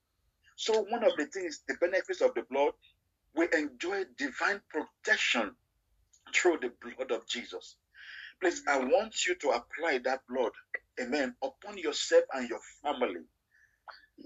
So 0.57 0.83
one 0.83 1.05
of 1.05 1.13
the 1.17 1.27
things, 1.27 1.61
the 1.69 1.75
benefits 1.81 2.21
of 2.21 2.35
the 2.35 2.43
blood, 2.51 2.73
we 3.35 3.47
enjoy 3.53 4.05
divine 4.17 4.61
protection 4.71 5.55
through 6.35 6.59
the 6.61 6.73
blood 6.83 7.13
of 7.13 7.27
Jesus. 7.29 7.77
Please, 8.41 8.63
I 8.69 8.79
want 8.79 9.27
you 9.27 9.35
to 9.37 9.51
apply 9.51 9.99
that 10.05 10.21
blood, 10.29 10.53
amen, 11.01 11.35
upon 11.43 11.79
yourself 11.79 12.25
and 12.35 12.49
your 12.49 12.61
family. 12.83 13.23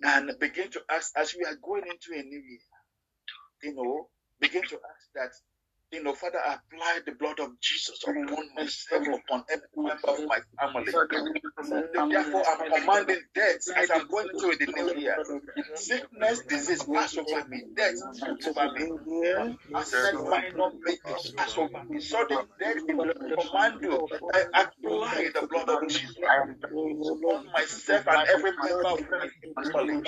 And 0.03 0.33
begin 0.41 0.71
to 0.73 0.81
ask, 0.91 1.13
as 1.17 1.35
we 1.35 1.45
are 1.45 1.57
going 1.57 1.85
into 1.87 2.19
a 2.19 2.23
new 2.23 2.41
year, 2.41 2.61
you 3.63 3.75
know, 3.75 4.09
begin 4.41 4.63
to 4.63 4.77
ask 4.77 5.13
that 5.15 5.33
you 5.93 6.03
know, 6.03 6.15
Father, 6.15 6.39
I 6.45 6.55
apply 6.57 7.01
the 7.07 7.13
blood 7.13 7.41
of 7.41 7.61
Jesus 7.61 8.03
upon 8.05 8.55
myself, 8.57 9.07
upon 9.09 9.45
every 9.51 9.69
member 9.77 10.09
of 10.09 10.27
my 10.27 10.39
family. 10.61 10.93
Therefore, 12.11 12.45
I'm 12.49 12.73
commanding 12.73 13.21
death 13.35 13.61
as 13.77 13.91
I'm 13.91 14.09
going 14.09 14.29
into 14.31 14.57
the 14.59 14.73
new 14.73 14.95
year. 15.01 15.17
Sickness, 15.75 16.43
disease, 16.49 16.85
pass 16.95 17.17
over 17.19 17.47
me. 17.49 17.65
Death, 17.77 17.95
pass 18.21 18.47
over 18.49 18.73
me. 18.75 18.93
I 19.75 19.85
said, 19.85 20.15
minor 20.29 20.71
babies, 20.85 21.33
pass 21.37 21.59
over 21.59 21.85
me. 21.91 22.01
So 22.01 22.25
the 22.29 22.47
death, 22.61 22.77
command 23.39 23.81
you, 23.83 24.09
I 24.35 24.45
apply 24.55 25.31
the 25.35 25.47
blood 25.49 25.71
of 25.71 25.89
Jesus 25.89 26.17
upon 27.09 27.53
myself 27.53 28.07
and 28.09 28.25
every 28.29 28.53
member 28.53 28.89
of 28.89 29.01
my 29.11 29.29
family. 29.65 30.01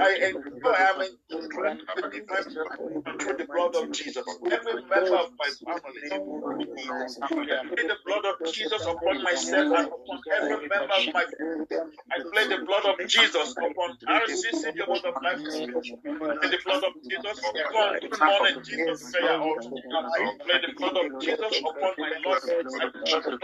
I 0.00 0.32
enjoy, 0.32 0.74
I'm 0.74 1.00
divine 2.10 2.46
through 3.20 3.36
the 3.38 3.46
blood 3.52 3.74
of 3.76 3.83
of 3.84 3.92
Jesus. 3.92 4.26
Every 4.50 4.74
member 4.90 5.16
of 5.16 5.30
my 5.38 5.50
family. 5.64 6.10
Plead 7.74 7.88
the 7.88 7.98
blood 8.06 8.24
of 8.26 8.36
Jesus 8.44 8.86
upon 8.86 9.22
myself 9.24 9.68
and 9.72 9.86
upon 9.92 10.18
every 10.40 10.58
member 10.68 10.94
of 10.98 11.06
my 11.14 11.24
family. 11.38 11.66
I 12.12 12.18
plead 12.32 12.50
the 12.50 12.60
blood 12.66 12.86
of 12.86 12.96
Jesus 13.06 13.56
upon 13.62 13.98
RCC, 14.08 14.76
the 14.76 14.86
word 14.88 15.04
of 15.06 15.16
life. 15.22 15.42
Plead 16.40 16.52
the 16.52 16.60
blood 16.64 16.84
of 16.84 16.94
Jesus 17.08 17.38
upon 17.44 17.98
the 18.00 18.10
morning 18.24 18.56
Jesus 18.64 19.10
prayer 19.12 19.36
altar. 19.40 19.72
I 20.16 20.26
plead 20.44 20.62
the 20.62 20.72
blood 20.78 20.96
of 20.96 21.08
Jesus 21.20 21.60
upon 21.64 21.94
my 22.00 22.12
Lord. 22.24 22.42
I 22.80 22.86
plead 23.04 23.22
the 23.24 23.34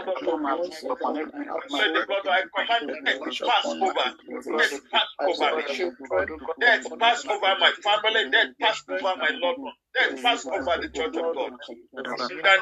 blood. 2.07 2.25
I 2.29 2.43
command 2.55 2.91
death 3.05 3.21
pass 3.45 3.75
over. 3.81 4.07
Death 4.57 4.79
pass 4.91 5.09
over. 5.27 5.51
Death 6.61 6.87
pass 6.99 7.25
over 7.29 7.51
my 7.59 7.71
family. 7.83 8.25
Death 8.31 8.51
pass 8.61 8.83
over 8.91 9.15
my 9.21 9.31
loved 9.41 9.59
one. 9.61 9.73
Death 9.95 10.15
pass 10.31 10.45
over 10.45 10.81
the 10.81 10.89
church 10.89 11.15
of 11.17 11.33
God. 11.33 11.51
In 11.97 12.03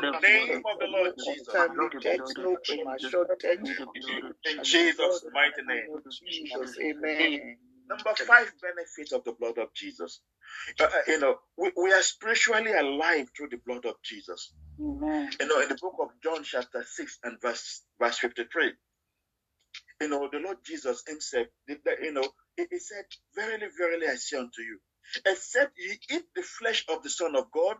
the 0.01 0.19
name 0.21 0.62
of 0.65 0.79
the 0.79 0.88
Lord 0.88 1.13
Jesus. 1.17 1.53
In 4.45 4.63
Jesus' 4.63 5.25
mighty 5.34 5.62
name. 5.67 6.01
Jesus, 6.27 6.77
amen. 6.82 7.58
Number 7.89 8.15
five 8.15 8.51
benefit 8.62 9.12
of 9.13 9.23
the 9.23 9.34
blood 9.34 9.58
of 9.58 9.73
Jesus. 9.73 10.21
Uh, 10.79 10.86
uh, 10.86 10.89
you 11.08 11.19
know, 11.19 11.36
we, 11.58 11.71
we 11.77 11.91
are 11.93 12.01
spiritually 12.01 12.73
alive 12.73 13.27
through 13.36 13.49
the 13.49 13.60
blood 13.65 13.86
of 13.86 13.95
Jesus. 14.03 14.53
Amen. 14.79 15.29
You 15.39 15.47
know, 15.47 15.62
in 15.62 15.69
the 15.69 15.75
book 15.82 15.95
of 15.99 16.10
John, 16.23 16.43
chapter 16.43 16.84
6 16.88 17.19
and 17.23 17.41
verse 17.41 17.84
verse 17.99 18.17
53, 18.19 18.73
you 20.01 20.10
know, 20.10 20.29
the 20.32 20.39
Lord 20.39 20.58
Jesus 20.65 21.03
himself, 21.08 21.47
you 21.67 22.13
know, 22.13 22.23
he, 22.58 22.65
he 22.69 22.79
said, 22.79 23.05
Verily, 23.36 23.67
verily, 23.77 24.08
I 24.08 24.15
say 24.15 24.38
unto 24.38 24.62
you, 24.62 24.79
except 25.26 25.74
ye 25.78 26.00
eat 26.12 26.24
the 26.36 26.43
flesh 26.43 26.86
of 26.89 27.04
the 27.04 27.10
Son 27.10 27.36
of 27.36 27.52
God 27.52 27.78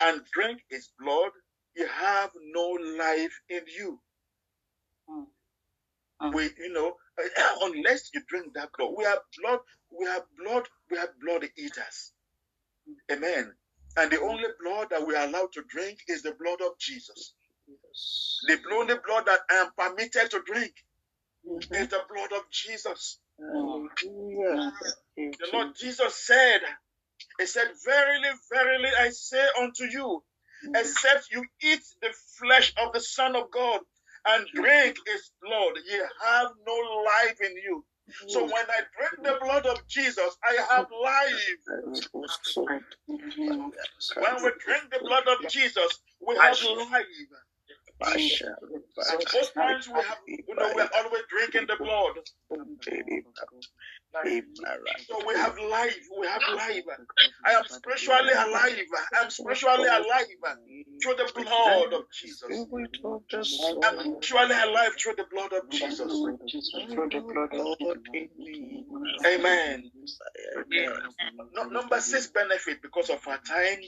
and 0.00 0.22
drink 0.32 0.60
his 0.68 0.90
blood, 0.98 1.30
you 1.74 1.86
have 1.86 2.30
no 2.52 2.78
life 2.98 3.40
in 3.48 3.62
you. 3.78 4.00
Mm. 5.08 5.26
Mm. 6.22 6.34
We, 6.34 6.44
you 6.58 6.72
know, 6.72 6.94
unless 7.62 8.10
you 8.14 8.22
drink 8.28 8.54
that 8.54 8.70
blood, 8.76 8.92
we 8.96 9.04
are 9.04 9.20
blood, 9.40 9.60
we 9.98 10.06
are 10.06 10.24
blood, 10.42 10.68
we 10.90 10.98
are 10.98 11.08
blood 11.22 11.48
eaters. 11.56 12.12
Amen. 13.10 13.52
And 13.96 14.10
the 14.10 14.20
only 14.20 14.48
blood 14.62 14.88
that 14.90 15.06
we 15.06 15.14
are 15.14 15.26
allowed 15.26 15.52
to 15.52 15.62
drink 15.68 16.00
is 16.08 16.22
the 16.22 16.32
blood 16.32 16.60
of 16.60 16.78
Jesus. 16.78 17.34
The 18.46 18.58
only 18.72 18.94
blood 19.06 19.26
that 19.26 19.40
I 19.50 19.54
am 19.54 19.70
permitted 19.76 20.30
to 20.30 20.42
drink 20.44 20.72
mm-hmm. 21.48 21.74
is 21.74 21.88
the 21.88 22.02
blood 22.12 22.32
of 22.32 22.42
Jesus. 22.50 23.18
Hallelujah. 23.40 24.60
Mm. 25.18 25.32
The 25.38 25.50
Lord 25.52 25.68
Jesus 25.80 26.16
said, 26.16 26.62
He 27.40 27.46
said, 27.46 27.68
Verily, 27.84 28.30
verily, 28.52 28.90
I 29.00 29.10
say 29.10 29.46
unto 29.60 29.84
you, 29.84 30.24
except 30.74 31.30
you 31.32 31.44
eat 31.62 31.82
the 32.02 32.10
flesh 32.38 32.72
of 32.82 32.92
the 32.92 33.00
Son 33.00 33.36
of 33.36 33.50
God 33.52 33.80
and 34.26 34.46
drink 34.54 34.96
his 35.06 35.30
blood, 35.42 35.74
ye 35.86 35.98
have 36.24 36.48
no 36.66 36.74
life 37.04 37.40
in 37.42 37.56
you. 37.56 37.84
So 38.26 38.44
when 38.44 38.64
I 38.70 38.82
drink 38.98 39.14
the 39.22 39.36
blood 39.44 39.66
of 39.66 39.86
Jesus, 39.88 40.38
I 40.44 40.56
have 40.70 40.86
life. 41.04 41.58
When 44.18 44.42
we 44.44 44.50
drink 44.64 44.90
the 44.92 45.00
blood 45.04 45.28
of 45.28 45.48
Jesus, 45.48 46.00
we 46.26 46.36
have 46.36 46.58
life. 46.62 47.06
So 49.00 49.18
most 49.34 49.54
times 49.54 49.88
we 49.88 50.02
have, 50.02 50.18
you 50.48 50.56
know, 50.56 50.72
we're 50.74 50.88
always 50.96 51.22
drinking 51.30 51.66
the 51.68 51.76
blood. 51.82 52.14
So 55.08 55.26
we 55.26 55.34
have 55.34 55.58
life. 55.58 55.98
We 56.20 56.26
have 56.26 56.42
life. 56.56 56.84
I 57.44 57.52
am 57.52 57.64
spiritually 57.68 58.32
alive. 58.32 58.86
I 59.16 59.24
am 59.24 59.30
spiritually 59.30 59.88
alive 59.88 60.26
through 61.02 61.16
the 61.16 61.32
blood 61.34 61.92
of 61.94 62.04
Jesus. 62.12 62.66
I'm 63.84 64.00
spiritually 64.02 64.54
alive 64.64 64.92
through 65.00 65.16
the 65.16 65.26
blood 65.30 65.52
of 65.52 65.70
Jesus. 65.70 66.12
Amen. 69.26 69.82
Number 71.72 72.00
six 72.00 72.28
benefit 72.28 72.82
because 72.82 73.10
of 73.10 73.20
our 73.28 73.40
time. 73.48 73.78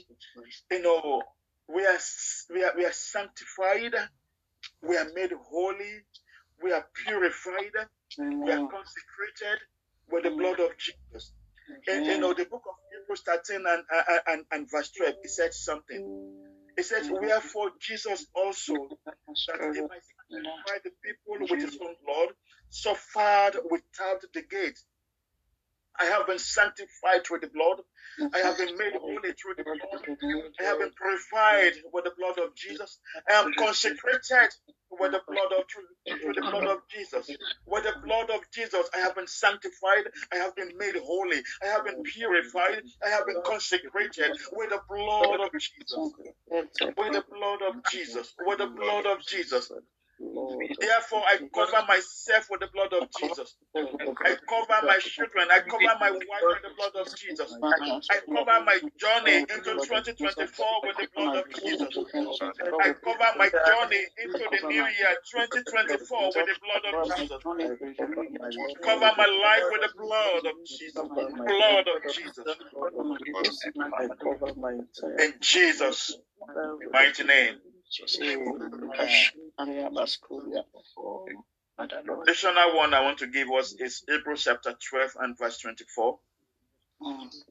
You 0.71 0.81
know, 0.81 1.21
we 1.69 1.85
are 1.85 1.99
we 2.53 2.63
are 2.63 2.73
we 2.77 2.85
are 2.85 2.91
sanctified. 2.93 3.95
We 4.83 4.97
are 4.97 5.07
made 5.15 5.31
holy. 5.49 6.01
We 6.63 6.73
are 6.73 6.85
purified. 7.05 7.73
We 8.43 8.51
are 8.51 8.63
consecrated 8.71 9.59
with 10.11 10.23
the 10.25 10.31
blood 10.31 10.59
of 10.59 10.71
Jesus. 10.77 11.33
And 11.87 12.05
you 12.05 12.19
know, 12.19 12.33
the 12.33 12.45
book 12.45 12.63
of 12.67 12.75
Hebrews 12.91 13.23
13 13.25 13.65
and, 13.67 13.83
and, 14.27 14.45
and 14.51 14.71
verse 14.71 14.91
12, 14.97 15.15
it 15.23 15.29
said 15.31 15.53
something. 15.53 16.01
It 16.77 16.85
says, 16.85 17.09
Wherefore 17.11 17.71
Jesus 17.81 18.25
also, 18.35 18.73
that 19.47 19.61
he 19.73 19.81
might 19.81 20.01
sanctify 20.33 20.79
the 20.83 20.91
people 21.03 21.37
with 21.49 21.61
his 21.61 21.77
own 21.81 21.95
blood, 22.05 22.29
suffered 22.69 23.59
without 23.69 24.21
the 24.33 24.41
gate. 24.43 24.79
I 25.99 26.05
have 26.05 26.27
been 26.27 26.39
sanctified 26.39 27.25
through 27.25 27.39
the 27.41 27.47
blood. 27.53 27.81
I 28.33 28.39
have 28.39 28.57
been 28.57 28.77
made 28.77 28.93
holy 28.93 29.33
through 29.33 29.55
the 29.57 29.63
blood. 29.63 30.03
I 30.59 30.63
have 30.63 30.79
been 30.79 30.91
purified 30.91 31.73
with 31.93 32.05
the 32.05 32.13
blood 32.17 32.39
of 32.39 32.55
Jesus. 32.55 32.99
I 33.29 33.33
am 33.33 33.53
consecrated 33.53 34.51
with 34.91 35.11
the 35.11 35.21
blood 35.27 35.51
of 35.57 35.65
through 36.21 36.33
the 36.35 36.41
blood 36.41 36.67
of 36.67 36.79
Jesus. 36.89 37.29
With 37.65 37.83
the 37.83 37.93
blood 38.05 38.29
of 38.31 38.41
Jesus, 38.53 38.89
I 38.95 38.99
have 38.99 39.15
been 39.15 39.27
sanctified. 39.27 40.05
I 40.33 40.37
have 40.37 40.55
been 40.55 40.71
made 40.77 40.95
holy. 40.97 41.41
I 41.63 41.67
have 41.67 41.85
been 41.85 42.03
purified. 42.03 42.83
I 43.05 43.09
have 43.09 43.25
been 43.27 43.41
consecrated 43.45 44.31
with 44.53 44.69
the 44.71 44.81
blood 44.89 45.41
of 45.41 45.51
Jesus. 45.59 46.13
With 46.97 47.13
the 47.13 47.23
blood 47.31 47.61
of 47.61 47.83
Jesus. 47.85 48.33
With 48.45 48.59
the 48.59 48.67
blood 48.67 49.05
of 49.05 49.25
Jesus. 49.25 49.71
Therefore, 50.79 51.23
I 51.25 51.39
cover 51.55 51.85
myself 51.87 52.47
with 52.51 52.61
the 52.61 52.67
blood 52.73 52.93
of 52.93 53.11
Jesus. 53.11 53.55
I 54.25 54.35
cover 54.49 54.79
my 54.87 54.99
children. 54.99 55.47
I 55.51 55.61
cover 55.69 55.93
my 55.99 56.11
wife 56.11 56.47
with 56.51 56.63
the 56.63 56.71
blood 56.77 56.95
of 56.95 57.13
Jesus. 57.15 57.57
I 58.09 58.19
cover 58.33 58.59
my 58.65 58.79
journey 58.99 59.37
into 59.49 59.75
2024 59.79 60.65
with 60.85 60.97
the 60.97 61.07
blood 61.15 61.35
of 61.35 61.45
Jesus. 61.53 61.95
I 62.79 62.89
cover 63.03 63.31
my 63.37 63.49
journey 63.65 64.03
into 64.23 64.45
the 64.51 64.61
new 64.67 64.85
year 64.85 65.15
2024 65.31 66.33
with 66.35 66.45
the 66.47 66.55
blood 66.61 66.85
of 66.85 66.97
Jesus. 67.03 67.43
Cover 68.83 69.11
my 69.17 69.27
life 69.27 69.67
with 69.71 69.81
the 69.81 69.91
blood 69.97 70.45
of 70.47 70.55
Jesus. 70.65 71.07
Blood 72.73 72.93
of 72.97 73.07
Jesus. 73.19 73.67
In 75.19 75.33
Jesus' 75.41 76.17
mighty 76.93 77.23
name. 77.25 77.55
Additional 82.27 82.75
one 82.77 82.93
I 82.93 83.01
want 83.01 83.19
to 83.19 83.27
give 83.27 83.49
us 83.51 83.73
is 83.79 84.03
Hebrews 84.07 84.43
chapter 84.45 84.73
12 84.89 85.11
and 85.21 85.37
verse 85.37 85.59
24. 85.59 86.19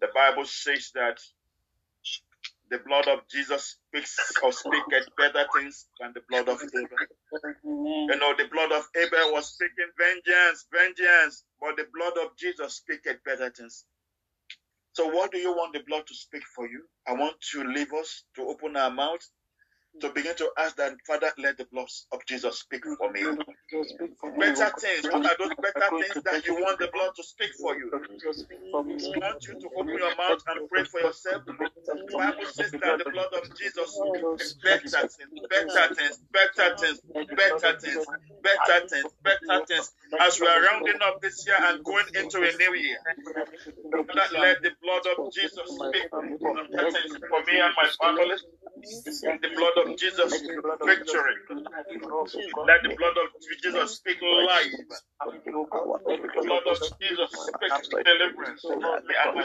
The 0.00 0.08
Bible 0.14 0.46
says 0.46 0.92
that 0.94 1.18
the 2.70 2.78
blood 2.86 3.08
of 3.08 3.20
Jesus 3.30 3.78
speaks 3.88 4.36
or 4.42 4.52
speaketh 4.52 5.08
better 5.18 5.46
things 5.54 5.86
than 6.00 6.12
the 6.14 6.22
blood 6.28 6.48
of 6.48 6.60
Abel. 6.74 6.98
You 8.08 8.18
know, 8.18 8.34
the 8.36 8.48
blood 8.52 8.72
of 8.72 8.84
Abel 8.96 9.32
was 9.34 9.48
speaking 9.54 9.90
vengeance, 9.98 10.66
vengeance, 10.72 11.44
but 11.60 11.76
the 11.76 11.86
blood 11.94 12.14
of 12.24 12.36
Jesus 12.38 12.76
speaketh 12.76 13.24
better 13.24 13.50
things. 13.50 13.84
So, 14.94 15.08
what 15.08 15.32
do 15.32 15.38
you 15.38 15.52
want 15.52 15.74
the 15.74 15.80
blood 15.88 16.06
to 16.08 16.14
speak 16.14 16.44
for 16.54 16.68
you? 16.68 16.84
I 17.08 17.12
want 17.14 17.36
to 17.52 17.64
leave 17.64 17.92
us 17.94 18.24
to 18.36 18.42
open 18.44 18.76
our 18.76 18.90
mouth 18.90 19.26
to 20.00 20.10
begin 20.10 20.36
to 20.36 20.50
ask 20.58 20.76
that 20.76 20.94
Father, 21.06 21.30
let 21.38 21.58
the 21.58 21.66
blood 21.72 21.88
of 22.12 22.24
Jesus 22.26 22.60
speak 22.60 22.84
for 22.98 23.10
me. 23.12 23.22
Better 24.38 24.70
things. 24.80 25.04
What 25.10 25.26
are 25.26 25.36
those 25.38 25.56
better 25.62 25.90
things 26.00 26.22
that 26.24 26.44
you 26.46 26.54
want 26.54 26.78
the 26.78 26.88
blood 26.92 27.12
to 27.16 27.22
speak 27.24 27.52
for 27.60 27.76
you? 27.76 27.90
I 27.94 29.18
want 29.18 29.46
you 29.48 29.54
to 29.60 29.68
open 29.76 29.98
your 29.98 30.16
mouth 30.16 30.42
and 30.48 30.60
pray 30.68 30.84
for 30.84 31.00
yourself. 31.00 31.42
The 31.46 32.16
Bible 32.16 32.46
says 32.46 32.72
that 32.72 32.98
the 32.98 33.10
blood 33.12 33.32
of 33.34 33.44
Jesus 33.56 34.02
is 34.38 34.54
better 34.64 35.08
things, 35.08 35.32
better 35.50 35.94
things, 35.94 36.18
better 36.32 36.76
things, 36.78 37.00
better 37.36 37.78
things, 37.80 38.06
better 38.42 38.80
things, 38.88 39.10
better 39.24 39.64
things. 39.66 39.92
As 40.20 40.40
we 40.40 40.46
are 40.46 40.62
rounding 40.62 41.00
up 41.04 41.20
this 41.22 41.46
year 41.46 41.56
and 41.60 41.84
going 41.84 42.06
into 42.14 42.38
a 42.38 42.52
new 42.58 42.74
year, 42.74 42.98
Father, 43.92 44.28
let 44.40 44.62
the 44.62 44.72
blood 44.82 45.04
of 45.18 45.32
Jesus 45.32 45.68
speak 45.78 46.08
for 46.12 47.40
me 47.46 47.60
and 47.60 47.74
my 47.76 47.88
family. 48.00 48.36
The 48.82 49.50
blood 49.56 49.86
of 49.86 49.98
Jesus 49.98 50.32
victory. 50.84 51.34
Let 52.66 52.82
the 52.82 52.94
blood 52.96 53.16
of 53.18 53.30
Jesus 53.62 53.96
speak 53.96 54.18
life. 54.22 54.72
The 55.24 56.42
blood 56.44 56.66
of 56.66 56.78
Jesus 57.00 57.30
speak 57.32 58.04
deliverance 58.04 58.62
for 58.62 58.76
me 58.78 59.14
and 59.24 59.38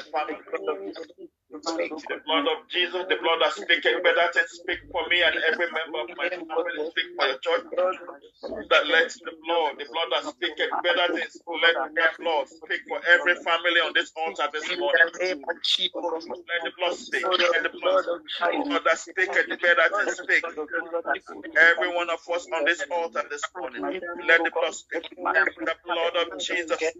my 1.66 1.76
family. 1.78 2.06
The 2.10 2.20
blood 2.26 2.48
of 2.48 2.60
Jesus, 2.70 3.04
the 3.10 3.18
blood 3.22 3.40
that 3.42 3.54
speaketh 3.54 4.04
better 4.04 4.28
things, 4.34 4.52
speak 4.52 4.80
for 4.92 5.04
me 5.10 5.24
and 5.24 5.36
every 5.52 5.68
member 5.72 6.00
of 6.04 6.10
my 6.18 6.30
family, 6.30 6.80
speak 6.92 7.08
for 7.18 7.26
your 7.28 7.40
church. 7.40 7.68
That 8.70 8.88
let 8.88 9.10
the 9.26 9.34
blood, 9.46 9.80
the 9.80 9.88
blood 9.92 10.10
that 10.14 10.26
speaketh 10.26 10.74
better 10.84 11.08
things, 11.16 11.42
let 11.62 11.78
the 11.96 12.10
blood 12.20 12.48
speak 12.50 12.82
for 12.90 13.00
every 13.08 13.36
family 13.36 13.80
on 13.82 13.94
this 13.96 14.12
altar 14.18 14.50
this 14.54 14.72
morning. 14.78 15.08
Let 16.50 16.64
the 16.64 16.72
blood 16.78 16.96
speak, 16.96 17.28
let 17.38 17.64
the 17.64 17.72
blood, 17.82 18.06
blood 18.70 18.84
that 18.86 19.00
speaketh 19.00 19.50
better 19.62 19.90
things, 19.98 20.14
speak. 20.18 20.46
Every 21.58 21.90
one 21.96 22.10
of 22.10 22.20
us 22.34 22.48
on 22.54 22.66
this 22.66 22.86
altar 22.92 23.24
this 23.32 23.50
morning, 23.58 23.84
let 24.28 24.44
the 24.44 24.52
blood 24.52 24.74
speak. 24.76 25.04
The 25.66 25.76
blood 25.86 26.16
of 26.18 26.38
Jesus, 26.40 26.94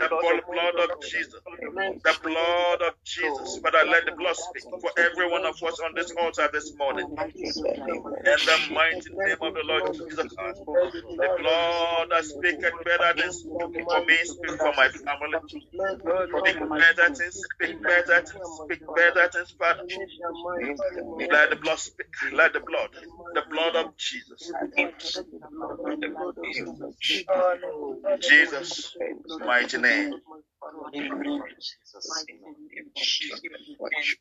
the 0.00 0.10
blood 0.46 0.78
of 0.80 0.90
Jesus, 1.00 1.40
the 2.04 2.14
blood 2.22 2.82
of 2.82 2.94
Jesus. 3.04 3.58
Father, 3.62 3.84
let 3.90 3.97
the 4.06 4.12
blood 4.18 4.36
speak 4.36 4.64
for 4.80 4.90
every 4.98 5.30
one 5.30 5.46
of 5.46 5.56
us 5.62 5.80
on 5.80 5.92
this 5.96 6.12
altar 6.20 6.48
this 6.52 6.72
morning. 6.78 7.06
In 8.26 8.44
the 8.46 8.58
mighty 8.74 9.10
name 9.26 9.38
of 9.42 9.54
the 9.54 9.64
Lord 9.66 9.84
Jesus 9.92 10.26
Christ, 10.36 10.62
the 11.20 11.30
blood 11.38 12.08
that 12.10 12.24
speaketh 12.24 12.74
better 12.84 13.14
than 13.16 13.32
for 13.84 14.00
me, 14.06 14.16
speak 14.24 14.52
for 14.60 14.72
my 14.76 14.88
family. 14.88 15.40
Speak 16.38 16.58
better 16.78 17.10
things, 17.14 17.36
speak 17.54 17.72
better 17.86 18.22
things, 18.22 18.60
speak 18.64 18.80
better 18.94 19.28
things, 19.32 19.54
Father. 19.58 19.82
Let 21.30 21.50
the 21.50 21.56
blood 21.56 21.78
speak, 21.80 22.06
let 22.34 22.52
the 22.54 22.60
blood, 22.60 22.90
the 23.34 23.42
blood 23.50 23.76
of 23.76 23.96
Jesus. 23.98 24.52
Jesus' 28.20 28.96
mighty 29.46 29.78
name. 29.78 30.14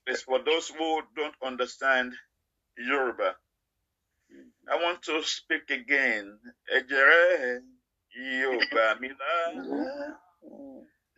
It's 0.07 0.21
for 0.23 0.39
those 0.43 0.69
who 0.69 1.01
don't 1.15 1.35
understand 1.43 2.13
Yoruba. 2.77 3.35
I 4.69 4.75
want 4.75 5.01
to 5.03 5.23
speak 5.23 5.69
again. 5.69 6.37
Ejere 6.75 7.61
Yoruba 8.15 8.97
Mila. 8.99 9.35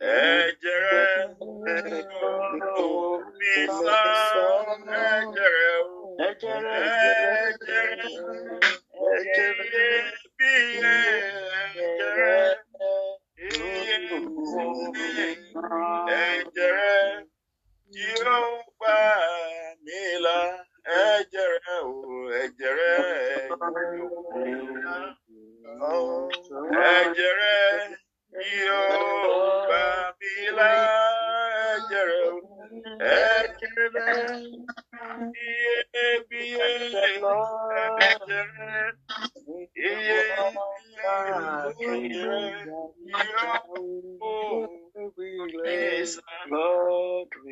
Ejere 0.00 1.36
Misa. 3.38 4.02
Ejere 6.20 6.80
Ejere 9.16 9.70
Ejere 16.08 17.26
yóò 17.96 18.40
gbà 18.78 18.96
mí 19.84 20.00
là 20.24 20.38
ẹ̀jẹ̀ 21.02 21.52
o 21.78 21.90
mí 30.18 30.34
là 30.56 30.70
ẹ̀jẹ̀. 33.14 33.60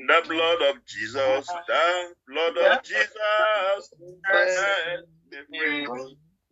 The 0.09 0.23
blood 0.29 0.63
of 0.71 0.77
Jesus, 0.87 1.47
the 1.69 2.15
blood 2.29 2.59
of 2.59 2.83
Jesus, 2.85 3.95
set 4.57 5.01
me 5.51 5.87
free 5.87 5.87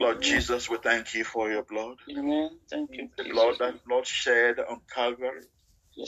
Lord 0.00 0.22
Jesus, 0.22 0.70
we 0.70 0.78
thank 0.78 1.14
you 1.14 1.24
for 1.24 1.50
your 1.50 1.64
blood. 1.64 1.96
Amen. 2.10 2.50
Thank 2.70 2.90
you. 2.92 3.08
The 3.18 3.24
blood 3.30 3.56
that 3.60 3.84
blood 3.86 4.06
shed 4.06 4.58
on 4.60 4.80
Calvary. 4.94 5.42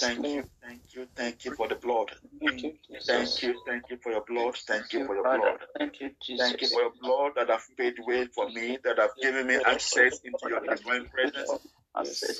Thank 0.00 0.24
you, 0.24 0.44
thank 0.62 0.82
you, 0.94 1.06
thank 1.16 1.44
you 1.44 1.54
for 1.54 1.68
the 1.68 1.76
blood. 1.76 2.10
Thank 2.40 2.62
you. 2.62 2.74
Thank 3.06 3.42
you, 3.42 3.54
thank 3.66 3.84
you 3.90 3.98
for 4.02 4.12
your 4.12 4.24
blood. 4.28 4.56
Thank 4.66 4.92
you 4.92 5.06
for 5.06 5.14
your 5.14 5.24
blood. 5.24 5.58
Thank 5.78 6.00
you, 6.00 6.10
Jesus. 6.22 6.48
Thank 6.48 6.62
you 6.62 6.68
for 6.68 6.82
your 6.82 6.92
blood 7.00 7.32
that 7.36 7.50
have 7.50 7.64
paid 7.78 7.94
way 8.06 8.26
for 8.34 8.48
me, 8.50 8.78
that 8.84 8.98
have 8.98 9.12
given 9.22 9.46
me 9.46 9.56
access 9.66 10.20
into 10.24 10.48
your 10.48 10.60
divine 10.68 11.06
presence. 11.14 11.50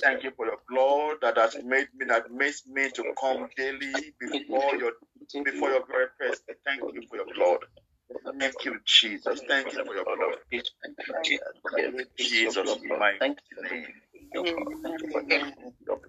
Thank 0.02 0.24
you 0.24 0.32
for 0.36 0.46
your 0.46 0.58
blood 0.68 1.18
that 1.22 1.36
has 1.38 1.56
made 1.62 1.88
me, 1.96 2.06
that 2.08 2.30
makes 2.32 2.66
me 2.66 2.90
to 2.92 3.04
come 3.20 3.48
daily 3.56 4.14
before 4.20 4.76
your 4.76 4.92
before 5.44 5.70
your 5.70 5.84
very 5.90 6.08
presence. 6.18 6.42
Thank 6.66 6.82
you 6.94 7.02
for 7.08 7.16
your 7.16 7.26
blood. 7.34 7.60
Thank 8.40 8.64
you, 8.64 8.78
Jesus. 8.86 9.42
Thank 9.48 9.72
you 9.72 9.80
for 9.86 9.94
your 9.94 10.06
blood. 10.14 10.38
Jesus' 12.18 12.78
mighty 12.84 13.26
name. 13.70 13.94